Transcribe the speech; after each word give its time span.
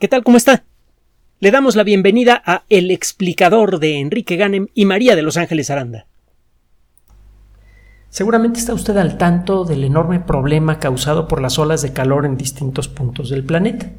¿Qué 0.00 0.08
tal? 0.08 0.24
¿Cómo 0.24 0.36
está? 0.36 0.64
Le 1.38 1.52
damos 1.52 1.76
la 1.76 1.84
bienvenida 1.84 2.42
a 2.44 2.64
El 2.68 2.90
explicador 2.90 3.78
de 3.78 4.00
Enrique 4.00 4.34
Ganem 4.34 4.66
y 4.74 4.86
María 4.86 5.14
de 5.14 5.22
Los 5.22 5.36
Ángeles 5.36 5.70
Aranda. 5.70 6.06
Seguramente 8.10 8.58
está 8.58 8.74
usted 8.74 8.96
al 8.96 9.18
tanto 9.18 9.64
del 9.64 9.84
enorme 9.84 10.18
problema 10.18 10.80
causado 10.80 11.28
por 11.28 11.40
las 11.40 11.60
olas 11.60 11.80
de 11.80 11.92
calor 11.92 12.26
en 12.26 12.36
distintos 12.36 12.88
puntos 12.88 13.30
del 13.30 13.44
planeta. 13.44 13.92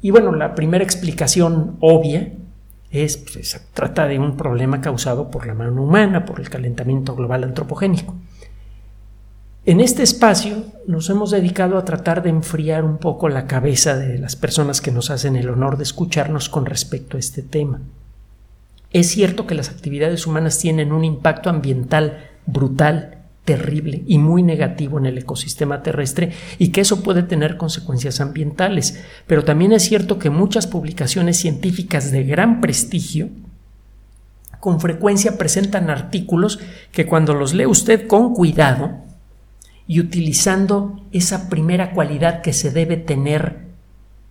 Y 0.00 0.10
bueno, 0.10 0.32
la 0.32 0.54
primera 0.54 0.82
explicación 0.82 1.76
obvia 1.80 2.32
es, 2.90 3.18
pues, 3.18 3.50
se 3.50 3.60
trata 3.74 4.06
de 4.06 4.18
un 4.18 4.38
problema 4.38 4.80
causado 4.80 5.30
por 5.30 5.46
la 5.46 5.52
mano 5.52 5.82
humana, 5.82 6.24
por 6.24 6.40
el 6.40 6.48
calentamiento 6.48 7.14
global 7.14 7.44
antropogénico. 7.44 8.14
En 9.64 9.80
este 9.80 10.02
espacio 10.02 10.64
nos 10.88 11.08
hemos 11.08 11.30
dedicado 11.30 11.78
a 11.78 11.84
tratar 11.84 12.24
de 12.24 12.30
enfriar 12.30 12.84
un 12.84 12.98
poco 12.98 13.28
la 13.28 13.46
cabeza 13.46 13.96
de 13.96 14.18
las 14.18 14.34
personas 14.34 14.80
que 14.80 14.90
nos 14.90 15.08
hacen 15.10 15.36
el 15.36 15.48
honor 15.48 15.76
de 15.76 15.84
escucharnos 15.84 16.48
con 16.48 16.66
respecto 16.66 17.16
a 17.16 17.20
este 17.20 17.42
tema. 17.42 17.80
Es 18.90 19.06
cierto 19.06 19.46
que 19.46 19.54
las 19.54 19.70
actividades 19.70 20.26
humanas 20.26 20.58
tienen 20.58 20.90
un 20.90 21.04
impacto 21.04 21.48
ambiental 21.48 22.28
brutal, 22.44 23.18
terrible 23.44 24.02
y 24.04 24.18
muy 24.18 24.42
negativo 24.42 24.98
en 24.98 25.06
el 25.06 25.18
ecosistema 25.18 25.84
terrestre 25.84 26.32
y 26.58 26.72
que 26.72 26.80
eso 26.80 27.04
puede 27.04 27.22
tener 27.22 27.56
consecuencias 27.56 28.20
ambientales, 28.20 29.00
pero 29.28 29.44
también 29.44 29.70
es 29.70 29.84
cierto 29.84 30.18
que 30.18 30.28
muchas 30.28 30.66
publicaciones 30.66 31.36
científicas 31.36 32.10
de 32.10 32.24
gran 32.24 32.60
prestigio 32.60 33.28
con 34.58 34.80
frecuencia 34.80 35.38
presentan 35.38 35.88
artículos 35.88 36.58
que 36.90 37.06
cuando 37.06 37.34
los 37.34 37.54
lee 37.54 37.66
usted 37.66 38.08
con 38.08 38.34
cuidado, 38.34 39.02
y 39.86 40.00
utilizando 40.00 41.00
esa 41.12 41.48
primera 41.48 41.92
cualidad 41.92 42.42
que 42.42 42.52
se 42.52 42.70
debe 42.70 42.96
tener 42.96 43.62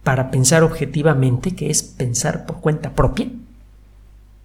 para 0.03 0.31
pensar 0.31 0.63
objetivamente, 0.63 1.55
que 1.55 1.69
es 1.69 1.83
pensar 1.83 2.45
por 2.45 2.61
cuenta 2.61 2.95
propia, 2.95 3.27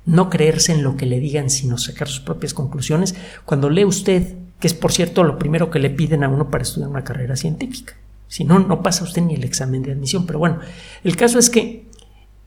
no 0.04 0.30
creerse 0.30 0.72
en 0.72 0.82
lo 0.82 0.96
que 0.96 1.06
le 1.06 1.18
digan, 1.18 1.50
sino 1.50 1.78
sacar 1.78 2.08
sus 2.08 2.20
propias 2.20 2.54
conclusiones, 2.54 3.14
cuando 3.44 3.70
lee 3.70 3.84
usted, 3.84 4.36
que 4.60 4.66
es 4.66 4.74
por 4.74 4.92
cierto 4.92 5.24
lo 5.24 5.38
primero 5.38 5.70
que 5.70 5.78
le 5.78 5.90
piden 5.90 6.24
a 6.24 6.28
uno 6.28 6.50
para 6.50 6.62
estudiar 6.62 6.90
una 6.90 7.04
carrera 7.04 7.36
científica. 7.36 7.94
Si 8.28 8.44
no, 8.44 8.58
no 8.58 8.82
pasa 8.82 9.04
usted 9.04 9.22
ni 9.22 9.34
el 9.34 9.44
examen 9.44 9.82
de 9.82 9.92
admisión. 9.92 10.26
Pero 10.26 10.38
bueno, 10.38 10.60
el 11.04 11.16
caso 11.16 11.38
es 11.38 11.50
que 11.50 11.86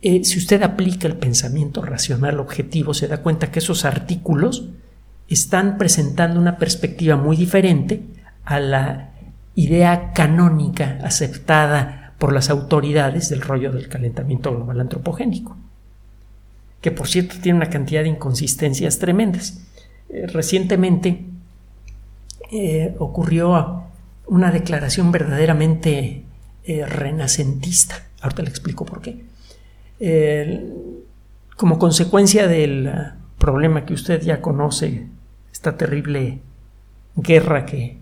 eh, 0.02 0.24
si 0.24 0.38
usted 0.38 0.62
aplica 0.64 1.08
el 1.08 1.18
pensamiento 1.18 1.82
racional 1.82 2.40
objetivo, 2.40 2.94
se 2.94 3.08
da 3.08 3.22
cuenta 3.22 3.52
que 3.52 3.60
esos 3.60 3.86
artículos 3.86 4.70
están 5.28 5.78
presentando 5.78 6.40
una 6.40 6.58
perspectiva 6.58 7.16
muy 7.16 7.38
diferente 7.38 8.04
a 8.50 8.60
la 8.60 9.12
idea 9.54 10.12
canónica 10.14 10.98
aceptada 11.04 12.14
por 12.18 12.34
las 12.34 12.50
autoridades 12.50 13.30
del 13.30 13.42
rollo 13.42 13.72
del 13.72 13.88
calentamiento 13.88 14.50
global 14.50 14.80
antropogénico, 14.80 15.56
que 16.82 16.90
por 16.90 17.08
cierto 17.08 17.36
tiene 17.40 17.58
una 17.58 17.70
cantidad 17.70 18.02
de 18.02 18.10
inconsistencias 18.10 18.98
tremendas. 18.98 19.62
Eh, 20.10 20.26
recientemente 20.26 21.24
eh, 22.52 22.96
ocurrió 22.98 23.84
una 24.26 24.52
declaración 24.52 25.12
verdaderamente 25.12 26.24
eh, 26.64 26.86
renacentista. 26.88 28.04
Ahorita 28.22 28.42
le 28.42 28.50
explico 28.50 28.84
por 28.84 29.00
qué. 29.00 29.26
como 31.56 31.78
consecuencia 31.78 32.48
del 32.48 32.92
problema 33.38 33.86
que 33.86 33.94
usted 33.94 34.24
ya 34.24 34.42
conoce, 34.42 35.06
esta 35.52 35.78
terrible 35.78 36.40
guerra 37.16 37.68
que 37.68 38.00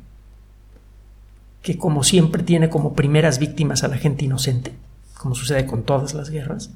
que 1.68 1.78
como 1.78 2.02
siempre 2.02 2.44
tiene 2.44 2.70
como 2.70 2.94
primeras 2.94 3.40
víctimas 3.40 3.84
a 3.84 3.90
la 3.90 3.98
gente 3.98 4.24
inocente, 4.24 4.72
como 5.18 5.36
sucede 5.36 5.66
con 5.66 5.84
todas 5.84 6.14
las 6.14 6.30
guerras, 6.30 6.72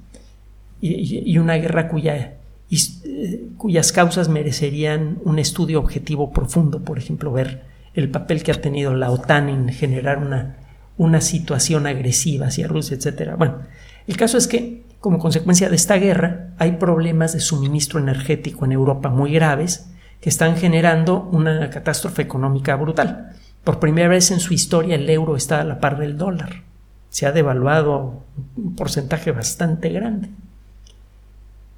y, 0.81 1.37
una 1.37 1.53
guerra 1.53 1.89
eh, 1.89 3.47
cuyas 3.55 3.93
causas 3.93 4.27
merecerían 4.27 5.19
un 5.23 5.39
estudio 5.39 5.79
objetivo 5.79 6.33
profundo, 6.33 6.83
por 6.83 6.97
ejemplo, 6.97 7.31
ver 7.31 7.63
el 7.93 8.11
papel 8.11 8.43
que 8.43 8.51
ha 8.51 8.59
tenido 8.59 8.93
la 8.93 9.11
OTAN 9.11 9.47
en 9.47 9.69
generar 9.69 10.17
una, 10.17 10.57
una 10.97 11.21
situación 11.21 11.87
agresiva 11.87 12.47
hacia 12.47 12.67
Rusia, 12.67 12.97
etc. 12.97 13.35
Bueno, 13.37 13.59
el 14.07 14.17
caso 14.17 14.37
es 14.37 14.45
que, 14.45 14.83
como 14.99 15.19
consecuencia 15.19 15.69
de 15.69 15.77
esta 15.77 15.95
guerra, 15.95 16.49
hay 16.57 16.73
problemas 16.73 17.31
de 17.31 17.39
suministro 17.39 17.97
energético 17.97 18.65
en 18.65 18.73
Europa 18.73 19.07
muy 19.07 19.31
graves 19.31 19.89
que 20.19 20.27
están 20.27 20.57
generando 20.57 21.29
una 21.31 21.69
catástrofe 21.69 22.23
económica 22.23 22.75
brutal. 22.75 23.30
Por 23.63 23.79
primera 23.79 24.07
vez 24.07 24.31
en 24.31 24.39
su 24.39 24.53
historia 24.53 24.95
el 24.95 25.09
euro 25.09 25.35
está 25.35 25.61
a 25.61 25.65
la 25.65 25.79
par 25.79 25.97
del 25.99 26.17
dólar. 26.17 26.63
Se 27.09 27.25
ha 27.25 27.31
devaluado 27.31 28.23
un 28.55 28.75
porcentaje 28.75 29.31
bastante 29.31 29.89
grande. 29.89 30.29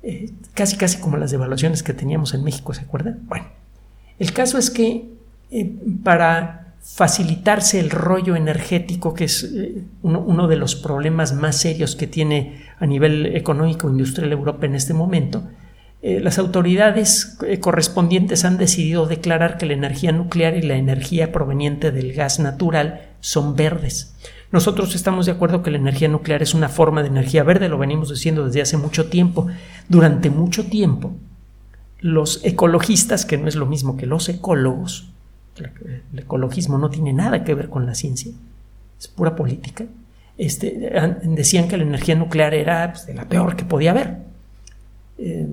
Eh, 0.03 0.31
casi 0.53 0.77
casi 0.77 0.99
como 0.99 1.17
las 1.17 1.31
devaluaciones 1.31 1.83
que 1.83 1.94
teníamos 1.94 2.33
en 2.33 2.44
México, 2.44 2.73
¿se 2.73 2.81
acuerdan? 2.81 3.21
Bueno, 3.27 3.45
el 4.19 4.33
caso 4.33 4.57
es 4.57 4.69
que 4.69 5.09
eh, 5.51 5.75
para 6.03 6.73
facilitarse 6.81 7.79
el 7.79 7.89
rollo 7.89 8.35
energético, 8.35 9.13
que 9.13 9.25
es 9.25 9.44
eh, 9.44 9.83
uno, 10.01 10.19
uno, 10.19 10.47
de 10.47 10.57
los 10.57 10.75
problemas 10.75 11.33
más 11.33 11.57
serios 11.57 11.95
que 11.95 12.07
tiene 12.07 12.63
a 12.79 12.85
nivel 12.85 13.35
económico 13.35 13.88
e 13.88 13.91
industrial 13.91 14.31
Europa 14.31 14.65
en 14.65 14.75
este 14.75 14.94
momento, 14.94 15.44
eh, 16.05 16.19
las 16.19 16.37
autoridades 16.37 17.37
eh, 17.47 17.61
correspondientes 17.61 18.43
han 18.43 18.57
decidido 18.57 19.05
declarar 19.05 19.57
que 19.57 19.65
la 19.65 19.71
energía 19.71 20.11
nuclear 20.11 20.57
y 20.57 20.61
la 20.61 20.75
energía 20.75 21.31
proveniente 21.31 21.91
del 21.91 22.11
gas 22.11 22.41
natural 22.41 23.03
son 23.21 23.55
verdes. 23.55 24.13
Nosotros 24.51 24.95
estamos 24.95 25.25
de 25.25 25.31
acuerdo 25.31 25.63
que 25.63 25.71
la 25.71 25.77
energía 25.77 26.09
nuclear 26.09 26.43
es 26.43 26.53
una 26.53 26.67
forma 26.67 27.03
de 27.03 27.07
energía 27.07 27.43
verde, 27.43 27.69
lo 27.69 27.77
venimos 27.77 28.09
diciendo 28.09 28.45
desde 28.45 28.61
hace 28.61 28.75
mucho 28.75 29.09
tiempo. 29.09 29.47
Durante 29.87 30.29
mucho 30.29 30.65
tiempo, 30.65 31.13
los 32.01 32.43
ecologistas, 32.43 33.25
que 33.25 33.37
no 33.37 33.47
es 33.47 33.55
lo 33.55 33.65
mismo 33.65 33.95
que 33.95 34.05
los 34.05 34.27
ecólogos, 34.27 35.07
el 35.55 36.19
ecologismo 36.19 36.77
no 36.77 36.89
tiene 36.89 37.13
nada 37.13 37.45
que 37.45 37.53
ver 37.53 37.69
con 37.69 37.85
la 37.85 37.95
ciencia, 37.95 38.33
es 38.99 39.07
pura 39.07 39.37
política, 39.37 39.85
este, 40.37 40.91
decían 41.23 41.69
que 41.69 41.77
la 41.77 41.83
energía 41.83 42.15
nuclear 42.15 42.53
era 42.53 42.91
pues, 42.91 43.15
la 43.15 43.23
peor 43.29 43.55
que 43.55 43.63
podía 43.63 43.91
haber. 43.91 44.17
Eh, 45.17 45.47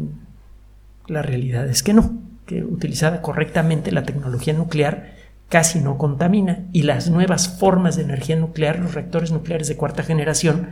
la 1.10 1.22
realidad 1.22 1.68
es 1.68 1.82
que 1.82 1.92
no, 1.92 2.22
que 2.46 2.64
utilizada 2.64 3.20
correctamente 3.20 3.92
la 3.92 4.04
tecnología 4.04 4.52
nuclear 4.52 5.14
casi 5.48 5.80
no 5.80 5.98
contamina 5.98 6.66
y 6.72 6.82
las 6.82 7.10
nuevas 7.10 7.58
formas 7.58 7.96
de 7.96 8.04
energía 8.04 8.36
nuclear, 8.36 8.78
los 8.78 8.94
reactores 8.94 9.32
nucleares 9.32 9.68
de 9.68 9.76
cuarta 9.76 10.04
generación, 10.04 10.68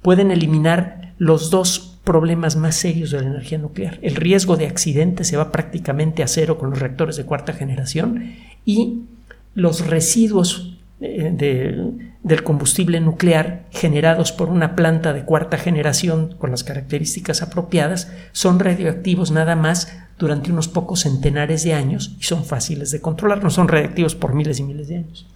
pueden 0.00 0.30
eliminar 0.30 1.12
los 1.18 1.50
dos 1.50 2.00
problemas 2.04 2.56
más 2.56 2.74
serios 2.74 3.10
de 3.10 3.20
la 3.20 3.28
energía 3.28 3.58
nuclear. 3.58 3.98
El 4.02 4.16
riesgo 4.16 4.56
de 4.56 4.66
accidente 4.66 5.24
se 5.24 5.36
va 5.36 5.52
prácticamente 5.52 6.22
a 6.22 6.28
cero 6.28 6.58
con 6.58 6.70
los 6.70 6.78
reactores 6.78 7.16
de 7.16 7.24
cuarta 7.24 7.52
generación 7.52 8.34
y 8.64 9.02
los 9.54 9.86
residuos 9.86 10.78
eh, 11.00 11.84
del 12.24 12.42
combustible 12.42 13.00
nuclear 13.00 13.66
generados 13.70 14.32
por 14.32 14.48
una 14.48 14.74
planta 14.74 15.12
de 15.12 15.24
cuarta 15.24 15.58
generación 15.58 16.34
con 16.38 16.50
las 16.50 16.64
características 16.64 17.42
apropiadas 17.42 18.10
son 18.32 18.58
radioactivos 18.58 19.30
nada 19.30 19.56
más 19.56 19.92
durante 20.18 20.50
unos 20.50 20.68
pocos 20.68 21.00
centenares 21.00 21.64
de 21.64 21.74
años 21.74 22.16
y 22.18 22.24
son 22.24 22.46
fáciles 22.46 22.90
de 22.90 23.02
controlar, 23.02 23.44
no 23.44 23.50
son 23.50 23.68
radioactivos 23.68 24.14
por 24.14 24.34
miles 24.34 24.58
y 24.58 24.62
miles 24.62 24.88
de 24.88 24.96
años. 24.96 25.26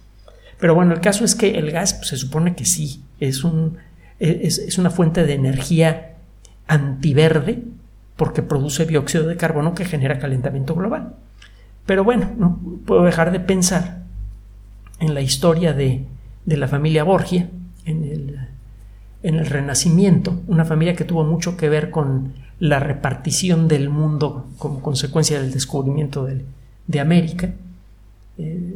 Pero 0.59 0.73
bueno, 0.73 0.93
el 0.93 0.99
caso 0.99 1.23
es 1.23 1.35
que 1.35 1.59
el 1.59 1.71
gas 1.71 1.93
pues, 1.93 2.07
se 2.07 2.17
supone 2.17 2.55
que 2.55 2.65
sí, 2.65 3.03
es, 3.19 3.43
un, 3.43 3.77
es, 4.19 4.77
una 4.79 4.89
fuente 4.89 5.25
de 5.25 5.33
energía 5.33 6.15
antiverde 6.67 7.63
porque 8.15 8.41
produce 8.41 8.87
dióxido 8.87 9.27
de 9.27 9.37
carbono 9.37 9.75
que 9.75 9.85
genera 9.85 10.17
calentamiento 10.17 10.73
global. 10.73 11.13
Pero 11.85 12.03
bueno, 12.03 12.31
no 12.35 12.59
puedo 12.85 13.03
dejar 13.03 13.31
de 13.31 13.39
pensar 13.39 13.99
en 14.99 15.13
la 15.13 15.21
historia 15.21 15.73
de, 15.73 16.05
la 16.45 16.67
familia 16.67 17.03
Borgia, 17.03 17.49
en 17.85 18.03
el, 18.03 18.39
en 19.23 19.35
el 19.35 19.45
Renacimiento, 19.45 20.41
una 20.47 20.65
familia 20.65 20.95
que 20.95 21.05
tuvo 21.05 21.23
mucho 21.23 21.57
que 21.57 21.69
ver 21.69 21.91
con 21.91 22.33
la 22.59 22.79
repartición 22.79 23.67
del 23.67 23.89
mundo 23.89 24.47
como 24.57 24.81
consecuencia 24.81 25.41
del 25.41 25.51
descubrimiento 25.51 26.25
de, 26.25 26.99
América. 26.99 27.51
Eh, 28.37 28.75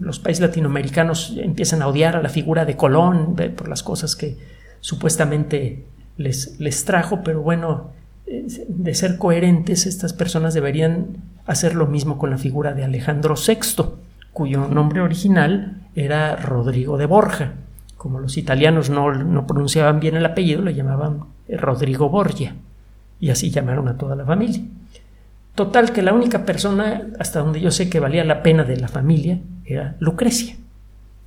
los 0.00 0.18
países 0.18 0.40
latinoamericanos 0.40 1.34
empiezan 1.38 1.82
a 1.82 1.88
odiar 1.88 2.16
a 2.16 2.22
la 2.22 2.28
figura 2.28 2.64
de 2.64 2.76
Colón 2.76 3.36
por 3.56 3.68
las 3.68 3.82
cosas 3.82 4.16
que 4.16 4.36
supuestamente 4.80 5.84
les, 6.16 6.58
les 6.60 6.84
trajo, 6.84 7.22
pero 7.22 7.42
bueno, 7.42 7.90
eh, 8.26 8.46
de 8.68 8.94
ser 8.94 9.18
coherentes, 9.18 9.86
estas 9.86 10.12
personas 10.12 10.54
deberían 10.54 11.18
hacer 11.46 11.74
lo 11.74 11.86
mismo 11.86 12.18
con 12.18 12.30
la 12.30 12.38
figura 12.38 12.74
de 12.74 12.84
Alejandro 12.84 13.34
VI 13.34 14.07
cuyo 14.38 14.68
nombre 14.68 15.00
original 15.00 15.78
era 15.96 16.36
Rodrigo 16.36 16.96
de 16.96 17.06
Borja. 17.06 17.54
Como 17.96 18.20
los 18.20 18.36
italianos 18.36 18.88
no, 18.88 19.46
pronunciaban 19.48 19.98
bien 19.98 20.14
el 20.14 20.24
apellido, 20.24 20.62
le 20.62 20.76
llamaban 20.76 21.24
Rodrigo 21.48 22.08
Borgia. 22.08 22.54
Y 23.18 23.30
así 23.30 23.50
llamaron 23.50 23.88
a 23.88 23.98
toda 23.98 24.14
la 24.14 24.24
familia. 24.24 24.62
Total 25.56 25.90
que 25.90 26.02
la 26.02 26.12
única 26.12 26.44
persona, 26.44 27.02
hasta 27.18 27.40
donde 27.40 27.60
yo 27.60 27.72
sé 27.72 27.90
que 27.90 27.98
valía 27.98 28.22
la 28.22 28.44
pena 28.44 28.62
de 28.62 28.76
la 28.76 28.86
familia, 28.86 29.40
era 29.64 29.96
Lucrecia, 29.98 30.54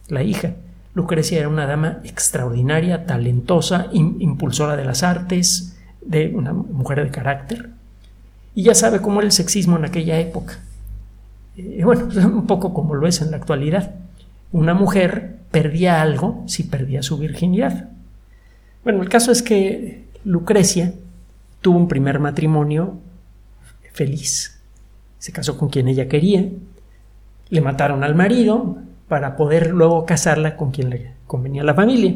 la 0.08 0.24
hija. 0.24 0.54
Lucrecia 0.94 1.38
era 1.38 1.50
una 1.50 1.66
dama 1.66 2.00
extraordinaria, 2.06 3.06
talentosa, 3.06 3.88
impulsora 3.92 4.78
de 4.78 4.86
las 4.86 5.04
artes, 5.04 5.78
de 6.00 6.32
una 6.34 6.54
mujer 6.54 7.04
de 7.04 7.12
carácter. 7.12 7.72
Y 8.56 8.64
ya 8.64 8.74
sabe 8.74 9.02
cómo 9.02 9.20
era 9.20 9.26
el 9.26 9.34
sexismo 9.34 9.76
en 9.76 9.84
aquella 9.84 10.18
época. 10.18 10.60
Eh, 11.62 11.84
bueno, 11.84 12.08
un 12.28 12.48
poco 12.48 12.74
como 12.74 12.96
lo 12.96 13.08
es 13.08 13.22
en 13.22 13.32
la 13.32 13.38
actualidad. 13.38 13.96
Una 14.52 14.74
mujer 14.74 15.38
perdía 15.52 16.02
algo 16.02 16.44
si 16.48 16.64
perdía 16.64 17.04
su 17.04 17.18
virginidad. 17.18 17.90
Bueno, 18.84 19.02
el 19.02 19.10
caso 19.10 19.32
es 19.32 19.44
que 19.44 20.06
Lucrecia 20.24 20.94
tuvo 21.62 21.78
un 21.78 21.88
primer 21.88 22.20
matrimonio 22.20 22.98
feliz. 23.94 24.60
Se 25.20 25.32
casó 25.32 25.58
con 25.58 25.70
quien 25.70 25.88
ella 25.88 26.08
quería. 26.08 26.46
Le 27.50 27.62
mataron 27.62 28.04
al 28.04 28.16
marido 28.16 28.78
para 29.08 29.36
poder 29.36 29.72
luego 29.72 30.06
casarla 30.06 30.56
con 30.56 30.72
quien 30.72 30.90
le 30.90 31.12
convenía 31.28 31.62
a 31.62 31.66
la 31.66 31.76
familia. 31.76 32.16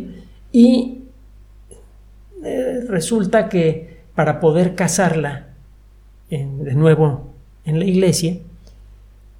Y 0.51 1.03
eh, 2.43 2.81
resulta 2.87 3.49
que 3.49 4.05
para 4.15 4.39
poder 4.39 4.75
casarla 4.75 5.47
de 6.29 6.73
nuevo 6.73 7.33
en 7.65 7.79
la 7.79 7.85
iglesia, 7.85 8.37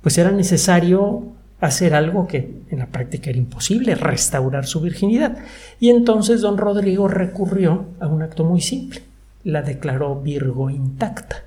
pues 0.05 0.19
era 0.19 0.29
necesario 0.29 1.23
hacer 1.59 1.95
algo 1.95 2.27
que 2.27 2.61
en 2.69 2.77
la 2.77 2.85
práctica 2.85 3.31
era 3.31 3.39
imposible, 3.39 3.95
restaurar 3.95 4.67
su 4.67 4.79
virginidad. 4.79 5.39
Y 5.79 5.89
entonces 5.89 6.41
don 6.41 6.59
Rodrigo 6.59 7.07
recurrió 7.07 7.87
a 7.99 8.05
un 8.05 8.21
acto 8.21 8.43
muy 8.43 8.61
simple, 8.61 9.01
la 9.43 9.63
declaró 9.63 10.21
Virgo 10.21 10.69
intacta. 10.69 11.45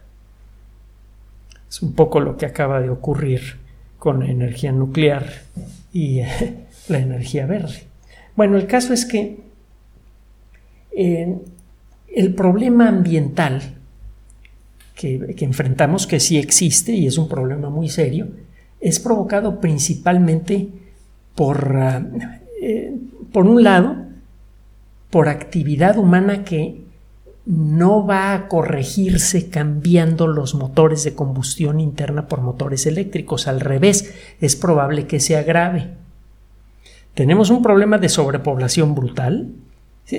Es 1.71 1.83
un 1.83 1.93
poco 1.93 2.19
lo 2.19 2.37
que 2.37 2.47
acaba 2.47 2.81
de 2.81 2.91
ocurrir 2.91 3.59
con 3.97 4.19
la 4.19 4.27
energía 4.27 4.73
nuclear 4.73 5.25
y 5.93 6.23
la 6.89 6.99
energía 6.99 7.47
verde. 7.47 7.85
Bueno, 8.35 8.57
el 8.57 8.67
caso 8.67 8.93
es 8.93 9.07
que 9.07 9.39
eh, 10.97 11.39
el 12.13 12.35
problema 12.35 12.89
ambiental 12.89 13.77
que, 14.97 15.37
que 15.37 15.45
enfrentamos, 15.45 16.09
que 16.09 16.19
sí 16.19 16.39
existe 16.39 16.91
y 16.91 17.07
es 17.07 17.19
un 17.19 17.29
problema 17.29 17.71
muy 17.71 17.89
serio, 17.89 18.27
es 18.81 19.01
provocado 19.01 19.61
principalmente 19.61 20.69
por, 21.35 21.77
ah, 21.77 22.07
eh, 22.63 22.95
por 23.33 23.47
un 23.47 23.63
lado, 23.63 23.97
por 25.11 25.29
actividad 25.29 25.99
humana 25.99 26.45
que 26.45 26.83
no 27.47 28.07
va 28.07 28.35
a 28.35 28.49
corregirse 28.49 29.49
cambiando 29.49 30.27
los 30.27 30.55
motores 30.55 31.03
de 31.05 31.15
combustión 31.15 31.81
interna 31.81 32.29
por 32.29 32.43
motores 32.43 32.85
eléctricos. 32.85 33.49
Al 33.49 33.61
revés, 33.61 34.15
es 34.41 34.55
probable 34.55 35.07
que 35.07 35.19
se 35.19 35.37
agrave. 35.37 35.93
Tenemos 37.15 37.49
un 37.49 37.63
problema 37.63 37.97
de 37.97 38.11
sobrepoblación 38.11 38.95
brutal. 38.95 39.49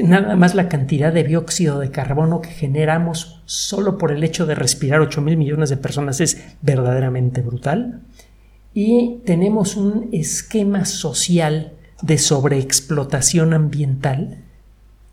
Nada 0.04 0.36
más 0.36 0.56
la 0.56 0.70
cantidad 0.70 1.14
de 1.14 1.24
dióxido 1.24 1.80
de 1.80 1.92
carbono 1.92 2.42
que 2.42 2.50
generamos 2.50 3.42
solo 3.46 3.98
por 3.98 4.12
el 4.12 4.24
hecho 4.24 4.48
de 4.48 4.56
respirar 4.56 5.00
8 5.00 5.22
mil 5.22 5.38
millones 5.38 5.70
de 5.70 5.78
personas 5.78 6.20
es 6.22 6.44
verdaderamente 6.62 7.42
brutal 7.42 8.02
y 8.82 9.20
tenemos 9.26 9.76
un 9.76 10.08
esquema 10.14 10.86
social 10.86 11.74
de 12.02 12.18
sobreexplotación 12.18 13.54
ambiental 13.54 14.38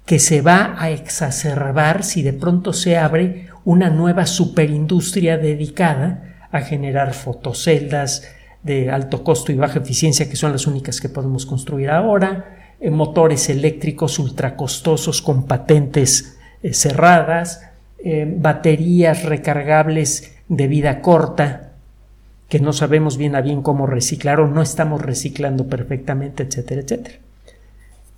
que 0.04 0.20
se 0.20 0.40
va 0.40 0.76
a 0.78 0.90
exacerbar 0.90 2.04
si 2.04 2.22
de 2.22 2.32
pronto 2.32 2.72
se 2.72 2.96
abre 2.96 3.48
una 3.64 3.90
nueva 3.90 4.26
superindustria 4.26 5.36
dedicada 5.36 6.46
a 6.52 6.60
generar 6.60 7.12
fotoceldas 7.12 8.22
de 8.62 8.88
alto 8.88 9.24
costo 9.24 9.50
y 9.50 9.56
baja 9.56 9.80
eficiencia, 9.80 10.30
que 10.30 10.36
son 10.36 10.52
las 10.52 10.68
únicas 10.68 11.00
que 11.00 11.08
podemos 11.08 11.44
construir 11.44 11.90
ahora, 11.90 12.74
eh, 12.78 12.92
motores 12.92 13.48
eléctricos 13.48 14.20
ultracostosos 14.20 15.22
con 15.22 15.48
patentes 15.48 16.38
eh, 16.62 16.72
cerradas, 16.72 17.62
eh, 17.98 18.32
baterías 18.38 19.24
recargables 19.24 20.36
de 20.48 20.68
vida 20.68 21.00
corta 21.02 21.65
que 22.48 22.60
no 22.60 22.72
sabemos 22.72 23.16
bien 23.16 23.34
a 23.34 23.40
bien 23.40 23.62
cómo 23.62 23.86
reciclar 23.86 24.40
o 24.40 24.48
no 24.48 24.62
estamos 24.62 25.02
reciclando 25.02 25.66
perfectamente, 25.66 26.44
etcétera, 26.44 26.82
etcétera. 26.82 27.18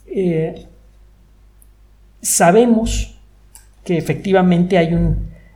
Eh, 0.07 0.67
sabemos 2.21 3.19
que 3.85 3.97
efectivamente 3.97 4.77
hay 4.77 4.97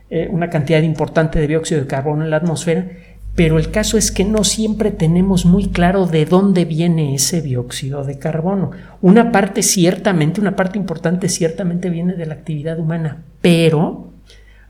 eh, 0.09 0.27
una 0.31 0.49
cantidad 0.49 0.81
importante 0.81 1.39
de 1.39 1.47
dióxido 1.47 1.81
de 1.81 1.87
carbono 1.87 2.23
en 2.23 2.31
la 2.31 2.37
atmósfera, 2.37 2.87
pero 3.35 3.57
el 3.57 3.71
caso 3.71 3.97
es 3.97 4.11
que 4.11 4.25
no 4.25 4.43
siempre 4.43 4.91
tenemos 4.91 5.45
muy 5.45 5.69
claro 5.69 6.05
de 6.05 6.25
dónde 6.25 6.65
viene 6.65 7.15
ese 7.15 7.41
dióxido 7.41 8.03
de 8.03 8.19
carbono. 8.19 8.71
Una 9.01 9.31
parte 9.31 9.63
ciertamente, 9.63 10.39
una 10.39 10.55
parte 10.55 10.77
importante 10.77 11.29
ciertamente 11.29 11.89
viene 11.89 12.13
de 12.13 12.27
la 12.27 12.35
actividad 12.35 12.79
humana, 12.79 13.23
pero 13.41 14.12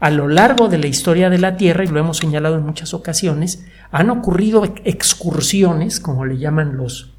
a 0.04 0.10
lo 0.10 0.28
largo 0.28 0.68
de 0.68 0.78
la 0.78 0.88
historia 0.88 1.30
de 1.30 1.38
la 1.38 1.56
Tierra, 1.56 1.86
y 1.86 1.88
lo 1.88 1.98
hemos 1.98 2.18
señalado 2.18 2.58
en 2.58 2.66
muchas 2.66 2.94
ocasiones, 2.94 3.66
han 3.90 4.10
ocurrido 4.10 4.66
excursiones, 4.84 6.02
como 6.02 6.26
le 6.26 6.38
llaman 6.38 6.76
los, 6.76 7.14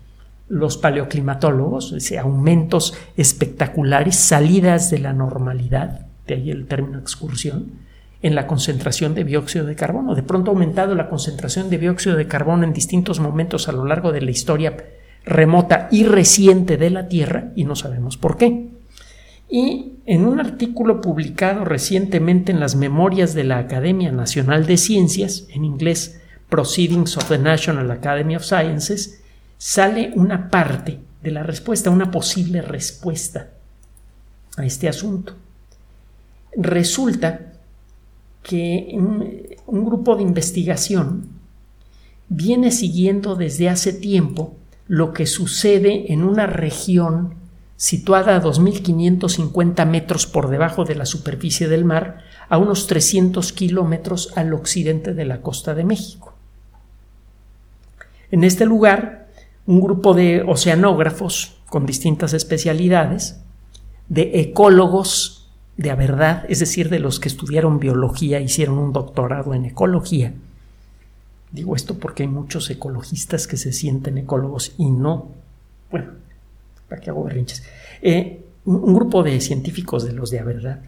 los 0.51 0.77
paleoclimatólogos, 0.77 1.95
aumentos 2.21 2.93
espectaculares, 3.17 4.17
salidas 4.17 4.91
de 4.91 4.99
la 4.99 5.15
normalidad, 5.15 6.09
de 6.27 6.35
ahí 6.35 6.51
el 6.51 6.67
término 6.67 6.99
excursión, 6.99 7.73
en 8.21 8.35
la 8.35 8.47
concentración 8.47 9.15
de 9.15 9.25
dióxido 9.25 9.65
de 9.65 9.77
carbono. 9.77 10.15
De 10.15 10.23
pronto 10.23 10.51
ha 10.51 10.53
aumentado 10.53 10.95
la 10.95 11.09
concentración 11.09 11.71
de 11.71 11.79
dióxido 11.79 12.17
de 12.17 12.29
carbono 12.29 12.65
en 12.65 12.75
distintos 12.75 13.19
momentos 13.19 13.67
a 13.67 13.73
lo 13.73 13.87
largo 13.87 14.13
de 14.13 14.21
la 14.21 14.31
historia 14.31 14.77
remota 15.25 15.89
y 15.91 16.05
reciente 16.05 16.77
de 16.77 16.91
la 16.91 17.09
Tierra 17.09 17.51
y 17.57 17.65
no 17.65 17.77
sabemos 17.77 18.19
por 18.19 18.37
qué. 18.37 18.74
Y 19.55 19.93
en 20.05 20.27
un 20.27 20.41
artículo 20.41 21.01
publicado 21.01 21.65
recientemente 21.65 22.51
en 22.51 22.59
las 22.59 22.75
Memorias 22.75 23.35
de 23.35 23.45
la 23.45 23.59
Academia 23.59 24.11
Nacional 24.11 24.67
de 24.67 24.77
Ciencias, 24.77 25.47
en 25.49 25.65
inglés 25.65 26.21
Proceedings 26.49 27.17
of 27.17 27.29
the 27.29 27.39
National 27.39 27.89
Academy 27.93 28.35
of 28.35 28.43
Sciences, 28.43 29.23
sale 29.56 30.11
una 30.17 30.51
parte 30.51 30.99
de 31.23 31.31
la 31.31 31.45
respuesta, 31.45 31.91
una 31.91 32.11
posible 32.11 32.62
respuesta 32.62 33.51
a 34.56 34.67
este 34.67 34.89
asunto. 34.89 35.37
Resulta 36.57 37.53
que 38.43 38.89
un, 38.93 39.85
grupo 39.85 40.17
de 40.17 40.25
investigación 40.25 41.29
viene 42.29 42.73
siguiendo 42.73 43.37
desde 43.37 43.69
hace 43.69 43.93
tiempo 43.93 44.57
lo 44.89 45.12
que 45.12 45.27
sucede 45.27 46.12
en 46.12 46.25
una 46.25 46.49
región 46.49 47.44
situada 47.76 48.37
a 48.37 48.43
2.550 48.43 49.87
metros 49.87 50.26
por 50.26 50.49
debajo 50.49 50.85
de 50.85 50.94
la 50.94 51.06
superficie 51.06 51.69
del 51.69 51.85
mar, 51.85 52.19
a 52.49 52.59
unos 52.59 52.87
300 52.87 53.52
kilómetros 53.52 54.33
al 54.37 54.54
occidente 54.54 55.14
de 55.14 55.25
la 55.25 55.40
costa 55.40 55.75
de 55.75 55.85
México. 55.85 56.35
En 58.31 58.45
este 58.45 58.66
lugar, 58.66 59.28
un 59.66 59.81
grupo 59.81 60.14
de 60.14 60.43
oceanógrafos 60.43 61.57
con 61.69 61.87
distintas 61.87 62.33
especialidades, 62.35 63.40
de 64.09 64.40
ecólogos 64.40 65.49
de 65.76 65.88
la 65.88 65.97
verdad, 65.97 66.45
es 66.49 66.61
decir, 66.61 66.88
de 66.88 67.00
los 67.00 67.19
que 67.19 67.28
estudiaron 67.28 67.81
biología, 67.81 68.40
hicieron 68.40 68.78
un 68.78 68.93
doctorado 68.93 69.54
en 69.54 69.64
ecología. 69.64 70.33
Digo 71.50 71.75
esto 71.75 71.99
porque 71.99 72.25
hay 72.25 72.28
muchos 72.28 72.71
ecologistas 72.71 73.47
que 73.47 73.57
se 73.57 73.73
sienten 73.73 74.19
ecólogos 74.19 74.73
y 74.78 74.90
no, 74.90 75.28
bueno, 75.90 76.12
¿Para 76.88 77.00
qué 77.00 77.11
hago 77.11 77.25
berrinches? 77.25 77.62
Eh, 78.03 78.45
un 78.67 78.95
grupo 78.95 79.23
de 79.23 79.41
científicos 79.41 80.05
de 80.05 80.12
los 80.12 80.31
de 80.31 80.43
verdad 80.43 80.81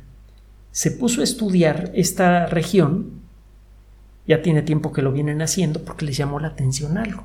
se 0.76 0.91
puso 0.91 1.23
a 1.23 1.25
estudiar 1.25 1.91
esta 1.95 2.45
región, 2.45 3.23
ya 4.26 4.43
tiene 4.43 4.61
tiempo 4.61 4.93
que 4.93 5.00
lo 5.00 5.11
vienen 5.11 5.41
haciendo 5.41 5.83
porque 5.83 6.05
les 6.05 6.19
llamó 6.19 6.38
la 6.38 6.49
atención 6.49 6.99
algo. 6.99 7.25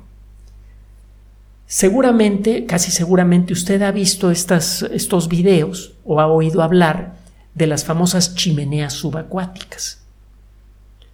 Seguramente, 1.66 2.64
casi 2.64 2.90
seguramente 2.90 3.52
usted 3.52 3.82
ha 3.82 3.92
visto 3.92 4.30
estas, 4.30 4.80
estos 4.82 5.28
videos 5.28 5.94
o 6.02 6.18
ha 6.18 6.28
oído 6.28 6.62
hablar 6.62 7.16
de 7.54 7.66
las 7.66 7.84
famosas 7.84 8.34
chimeneas 8.34 8.94
subacuáticas. 8.94 10.02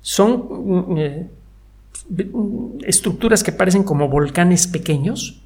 Son 0.01 0.47
mm, 0.49 0.97
eh, 0.97 1.31
estructuras 2.87 3.43
que 3.43 3.51
parecen 3.51 3.83
como 3.83 4.09
volcanes 4.09 4.69
pequeños, 4.69 5.43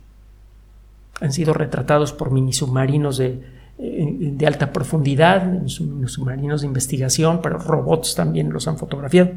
han 1.22 1.32
sido 1.32 1.54
retratados 1.54 2.12
por 2.12 2.32
mini 2.32 2.52
submarinos 2.52 3.16
de, 3.16 3.40
eh, 3.78 4.16
de 4.32 4.46
alta 4.46 4.72
profundidad, 4.72 5.66
submarinos 5.66 6.60
de 6.62 6.66
investigación, 6.66 7.40
pero 7.40 7.58
robots 7.58 8.14
también 8.14 8.52
los 8.52 8.66
han 8.66 8.76
fotografiado. 8.76 9.30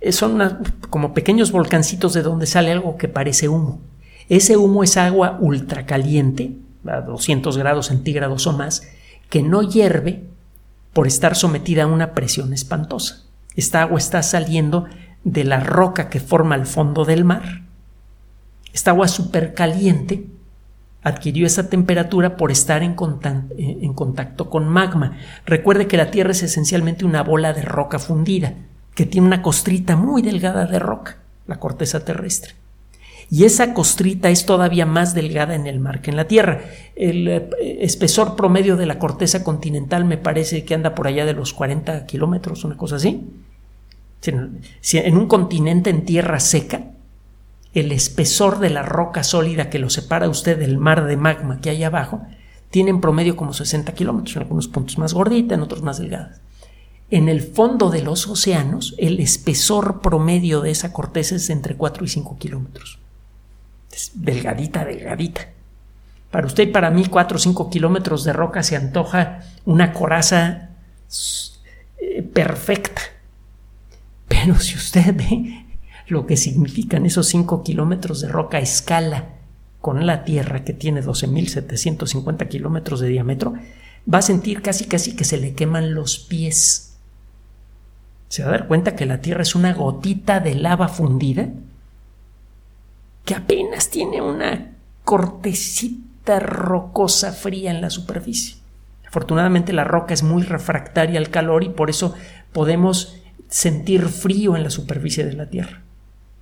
Eh, 0.00 0.12
son 0.12 0.38
como 0.90 1.12
pequeños 1.14 1.52
volcancitos 1.52 2.14
de 2.14 2.22
donde 2.22 2.46
sale 2.46 2.72
algo 2.72 2.96
que 2.96 3.08
parece 3.08 3.48
humo. 3.48 3.80
Ese 4.28 4.56
humo 4.56 4.82
es 4.82 4.96
agua 4.96 5.38
ultracaliente, 5.40 6.56
a 6.86 7.02
200 7.02 7.58
grados 7.58 7.86
centígrados 7.86 8.46
o 8.46 8.52
más, 8.52 8.88
que 9.28 9.42
no 9.42 9.62
hierve 9.62 10.24
por 10.92 11.06
estar 11.06 11.36
sometida 11.36 11.82
a 11.82 11.86
una 11.86 12.12
presión 12.14 12.52
espantosa. 12.52 13.24
Esta 13.56 13.82
agua 13.82 13.98
está 13.98 14.22
saliendo 14.22 14.86
de 15.22 15.44
la 15.44 15.60
roca 15.60 16.08
que 16.08 16.20
forma 16.20 16.54
el 16.54 16.66
fondo 16.66 17.04
del 17.04 17.24
mar. 17.24 17.62
Esta 18.72 18.92
agua 18.92 19.08
supercaliente 19.08 20.35
adquirió 21.06 21.46
esa 21.46 21.70
temperatura 21.70 22.36
por 22.36 22.50
estar 22.50 22.82
en, 22.82 22.96
en, 23.56 23.94
contacto 23.94 24.50
con 24.50 24.68
magma. 24.68 25.16
Recuerde 25.46 25.86
que 25.86 25.96
la 25.96 26.10
Tierra 26.10 26.32
es 26.32 26.42
esencialmente 26.42 27.04
una 27.04 27.22
bola 27.22 27.52
de 27.52 27.62
roca 27.62 28.00
fundida, 28.00 28.54
que 28.92 29.06
tiene 29.06 29.28
una 29.28 29.40
costrita 29.40 29.94
muy 29.94 30.20
delgada 30.20 30.66
de 30.66 30.80
roca, 30.80 31.18
la 31.46 31.60
corteza 31.60 32.04
terrestre. 32.04 32.54
Y 33.30 33.44
esa 33.44 33.72
costrita 33.72 34.30
es 34.30 34.46
todavía 34.46 34.84
más 34.84 35.14
delgada 35.14 35.54
en 35.54 35.68
el 35.68 35.78
mar 35.78 36.02
que 36.02 36.10
en 36.10 36.16
la 36.16 36.26
Tierra. 36.26 36.62
El 36.96 37.28
eh, 37.28 37.50
espesor 37.82 38.34
promedio 38.34 38.76
de 38.76 38.86
la 38.86 38.98
corteza 38.98 39.44
continental 39.44 40.04
me 40.04 40.18
parece 40.18 40.64
que 40.64 40.74
anda 40.74 40.96
por 40.96 41.06
allá 41.06 41.24
de 41.24 41.34
los 41.34 41.52
40 41.52 42.04
kilómetros, 42.06 42.64
una 42.64 42.76
cosa 42.76 42.96
así. 42.96 43.30
En 44.24 45.16
un 45.16 45.28
continente 45.28 45.88
en 45.88 46.04
tierra 46.04 46.40
seca, 46.40 46.95
el 47.76 47.92
espesor 47.92 48.58
de 48.58 48.70
la 48.70 48.82
roca 48.82 49.22
sólida 49.22 49.68
que 49.68 49.78
lo 49.78 49.90
separa 49.90 50.30
usted 50.30 50.58
del 50.58 50.78
mar 50.78 51.04
de 51.04 51.18
magma 51.18 51.60
que 51.60 51.68
hay 51.68 51.84
abajo, 51.84 52.22
tiene 52.70 52.88
en 52.88 53.02
promedio 53.02 53.36
como 53.36 53.52
60 53.52 53.92
kilómetros, 53.92 54.34
en 54.34 54.42
algunos 54.42 54.66
puntos 54.66 54.96
más 54.96 55.12
gordita, 55.12 55.54
en 55.54 55.60
otros 55.60 55.82
más 55.82 55.98
delgada. 55.98 56.38
En 57.10 57.28
el 57.28 57.42
fondo 57.42 57.90
de 57.90 58.00
los 58.00 58.26
océanos, 58.28 58.94
el 58.96 59.20
espesor 59.20 60.00
promedio 60.00 60.62
de 60.62 60.70
esa 60.70 60.94
corteza 60.94 61.36
es 61.36 61.50
entre 61.50 61.76
4 61.76 62.04
y 62.06 62.08
5 62.08 62.38
kilómetros. 62.38 62.98
Es 63.92 64.10
delgadita, 64.14 64.84
delgadita. 64.84 65.48
Para 66.30 66.46
usted 66.46 66.64
y 66.64 66.72
para 66.72 66.90
mí, 66.90 67.04
4 67.04 67.36
o 67.36 67.38
5 67.38 67.68
kilómetros 67.68 68.24
de 68.24 68.32
roca 68.32 68.62
se 68.62 68.76
antoja 68.76 69.40
una 69.66 69.92
coraza 69.92 70.70
eh, 71.98 72.22
perfecta. 72.22 73.02
Pero 74.28 74.58
si 74.58 74.76
usted 74.76 75.14
ve 75.14 75.65
lo 76.08 76.26
que 76.26 76.36
significan 76.36 77.06
esos 77.06 77.26
5 77.28 77.62
kilómetros 77.62 78.20
de 78.20 78.28
roca 78.28 78.58
a 78.58 78.60
escala 78.60 79.36
con 79.80 80.06
la 80.06 80.24
Tierra 80.24 80.64
que 80.64 80.72
tiene 80.72 81.02
12.750 81.02 82.48
kilómetros 82.48 83.00
de 83.00 83.08
diámetro, 83.08 83.54
va 84.12 84.18
a 84.18 84.22
sentir 84.22 84.62
casi 84.62 84.86
casi 84.86 85.14
que 85.14 85.24
se 85.24 85.36
le 85.36 85.54
queman 85.54 85.94
los 85.94 86.18
pies. 86.18 86.96
Se 88.28 88.42
va 88.42 88.48
a 88.48 88.52
dar 88.52 88.66
cuenta 88.66 88.96
que 88.96 89.06
la 89.06 89.20
Tierra 89.20 89.42
es 89.42 89.54
una 89.54 89.74
gotita 89.74 90.40
de 90.40 90.54
lava 90.54 90.88
fundida 90.88 91.50
que 93.24 93.34
apenas 93.34 93.90
tiene 93.90 94.20
una 94.20 94.72
cortecita 95.04 96.40
rocosa 96.40 97.32
fría 97.32 97.70
en 97.70 97.80
la 97.80 97.90
superficie. 97.90 98.56
Afortunadamente 99.06 99.72
la 99.72 99.84
roca 99.84 100.14
es 100.14 100.22
muy 100.22 100.42
refractaria 100.42 101.18
al 101.18 101.30
calor 101.30 101.64
y 101.64 101.68
por 101.68 101.90
eso 101.90 102.14
podemos 102.52 103.20
sentir 103.48 104.02
frío 104.08 104.56
en 104.56 104.64
la 104.64 104.70
superficie 104.70 105.24
de 105.24 105.32
la 105.32 105.48
Tierra 105.48 105.85